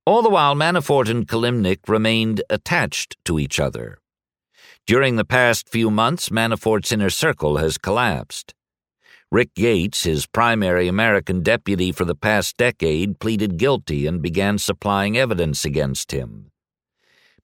All 0.07 0.23
the 0.23 0.31
while, 0.31 0.55
Manafort 0.55 1.09
and 1.11 1.27
Kilimnik 1.27 1.89
remained 1.89 2.41
attached 2.49 3.17
to 3.25 3.41
each 3.41 3.59
other. 3.59 3.99
During 4.87 5.17
the 5.17 5.25
past 5.25 5.69
few 5.69 5.91
months, 5.91 6.29
Manafort's 6.29 6.93
inner 6.93 7.11
circle 7.11 7.57
has 7.57 7.79
collapsed. 7.79 8.55
Rick 9.33 9.53
Gates, 9.57 10.05
his 10.05 10.27
primary 10.27 10.87
American 10.87 11.43
deputy 11.43 11.91
for 11.91 12.05
the 12.05 12.15
past 12.15 12.57
decade, 12.57 13.19
pleaded 13.19 13.57
guilty 13.57 14.07
and 14.07 14.23
began 14.23 14.57
supplying 14.57 15.19
evidence 15.19 15.65
against 15.65 16.13
him. 16.13 16.52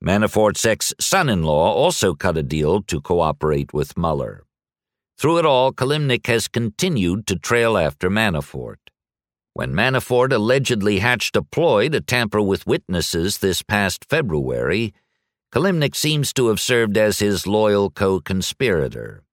Manafort's 0.04 0.64
ex 0.64 0.94
son 1.00 1.28
in 1.28 1.42
law 1.42 1.72
also 1.72 2.14
cut 2.14 2.37
a 2.37 2.42
deal 2.42 2.82
to 2.82 3.00
cooperate 3.00 3.72
with 3.72 3.96
Mueller. 3.96 4.44
Through 5.18 5.38
it 5.38 5.46
all, 5.46 5.72
Kilimnik 5.72 6.28
has 6.28 6.46
continued 6.46 7.26
to 7.26 7.37
trail 7.37 7.76
after 7.76 8.08
Manafort. 8.08 8.76
When 9.54 9.72
Manafort 9.74 10.32
allegedly 10.32 11.00
hatched 11.00 11.34
a 11.34 11.42
ploy 11.42 11.88
to 11.88 12.00
tamper 12.00 12.40
with 12.40 12.68
witnesses 12.68 13.38
this 13.38 13.62
past 13.64 14.04
February, 14.08 14.94
Kilimnik 15.52 15.96
seems 15.96 16.32
to 16.34 16.46
have 16.46 16.61
served 16.61 16.96
as 16.96 17.18
his 17.18 17.48
loyal 17.48 17.90
co 17.90 18.20
conspirator. 18.20 19.24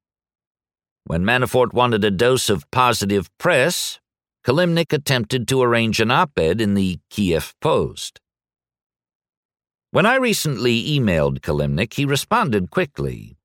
When 1.04 1.24
Manafort 1.24 1.74
wanted 1.74 2.04
a 2.04 2.10
dose 2.10 2.50
of 2.50 2.70
positive 2.72 3.30
press, 3.38 4.00
Kilimnik 4.44 4.92
attempted 4.92 5.48
to 5.50 5.62
arrange 5.62 6.00
an 6.00 6.10
op 6.10 6.32
ed 6.40 6.60
in 6.60 6.74
the 6.74 6.98
Kiev 7.12 7.54
Post. 7.62 8.20
When 9.96 10.06
I 10.06 10.16
recently 10.16 10.84
emailed 10.90 11.40
Kilimnik, 11.40 11.94
he 11.94 12.04
responded 12.04 12.70
quickly. 12.70 13.38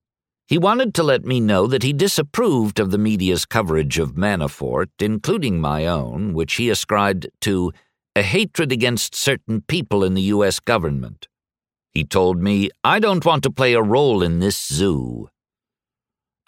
He 0.49 0.59
wanted 0.59 0.95
to 0.95 1.05
let 1.05 1.25
me 1.25 1.39
know 1.39 1.69
that 1.69 1.85
he 1.85 1.93
disapproved 1.93 2.81
of 2.81 2.91
the 2.91 2.99
media's 2.99 3.47
coverage 3.47 4.01
of 4.01 4.17
Manafort, 4.17 4.89
including 4.99 5.61
my 5.61 5.87
own, 5.87 6.35
which 6.35 6.55
he 6.55 6.69
ascribed 6.69 7.29
to 7.43 7.73
a 8.17 8.23
hatred 8.23 8.73
against 8.73 9.15
certain 9.15 9.61
people 9.61 10.03
in 10.03 10.15
the 10.15 10.35
U.S. 10.35 10.59
government. 10.59 11.29
He 11.95 12.03
told 12.03 12.43
me, 12.43 12.69
I 12.83 12.99
don't 12.99 13.25
want 13.25 13.45
to 13.45 13.53
play 13.53 13.75
a 13.75 13.81
role 13.81 14.21
in 14.21 14.41
this 14.41 14.61
zoo. 14.61 15.29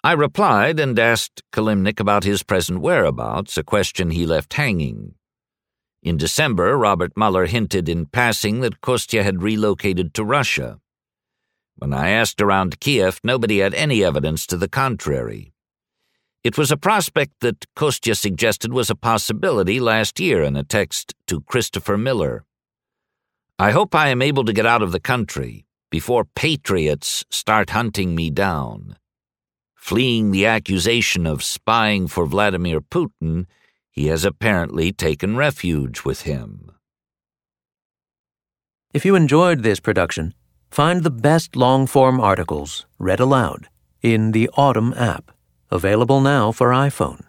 I 0.03 0.11
replied 0.11 0.81
and 0.81 0.99
asked 0.99 1.43
Kilimnik 1.53 2.01
about 2.01 2.25
his 2.25 2.43
present 2.43 2.81
whereabouts, 2.81 3.57
a 3.57 3.63
question 3.63 4.11
he 4.11 4.25
left 4.25 4.55
hanging. 4.55 5.15
In 6.03 6.17
December, 6.17 6.77
Robert 6.77 7.13
Mueller 7.15 7.45
hinted 7.45 7.87
in 7.87 8.07
passing 8.07 8.59
that 8.59 8.81
Kostya 8.81 9.23
had 9.23 9.41
relocated 9.41 10.13
to 10.13 10.25
Russia. 10.25 10.81
When 11.77 11.93
I 11.93 12.09
asked 12.09 12.41
around 12.41 12.81
Kiev, 12.81 13.21
nobody 13.23 13.59
had 13.59 13.73
any 13.73 14.03
evidence 14.03 14.45
to 14.47 14.57
the 14.57 14.67
contrary. 14.67 15.53
It 16.43 16.57
was 16.57 16.71
a 16.71 16.77
prospect 16.77 17.39
that 17.39 17.67
Kostya 17.73 18.15
suggested 18.15 18.73
was 18.73 18.89
a 18.89 18.95
possibility 18.95 19.79
last 19.79 20.19
year 20.19 20.43
in 20.43 20.57
a 20.57 20.65
text 20.65 21.15
to 21.27 21.39
Christopher 21.39 21.97
Miller. 21.97 22.43
I 23.57 23.71
hope 23.71 23.95
I 23.95 24.09
am 24.09 24.21
able 24.21 24.43
to 24.43 24.51
get 24.51 24.65
out 24.65 24.81
of 24.81 24.91
the 24.91 24.99
country 24.99 25.65
before 25.89 26.25
patriots 26.25 27.23
start 27.29 27.69
hunting 27.69 28.13
me 28.13 28.29
down. 28.29 28.97
Fleeing 29.73 30.31
the 30.31 30.45
accusation 30.45 31.25
of 31.25 31.43
spying 31.43 32.07
for 32.07 32.25
Vladimir 32.25 32.81
Putin, 32.81 33.45
he 33.93 34.07
has 34.07 34.25
apparently 34.25 34.91
taken 34.91 35.37
refuge 35.37 36.03
with 36.03 36.23
him. 36.23 36.71
If 38.91 39.05
you 39.05 39.15
enjoyed 39.15 39.61
this 39.61 39.79
production, 39.79 40.33
find 40.71 41.03
the 41.03 41.11
best 41.11 41.55
long 41.55 41.85
form 41.85 42.19
articles 42.19 42.85
read 42.97 43.19
aloud 43.19 43.69
in 44.01 44.31
the 44.31 44.49
Audm 44.57 44.99
app, 44.99 45.31
available 45.69 46.21
now 46.21 46.51
for 46.51 46.71
iPhone. 46.71 47.21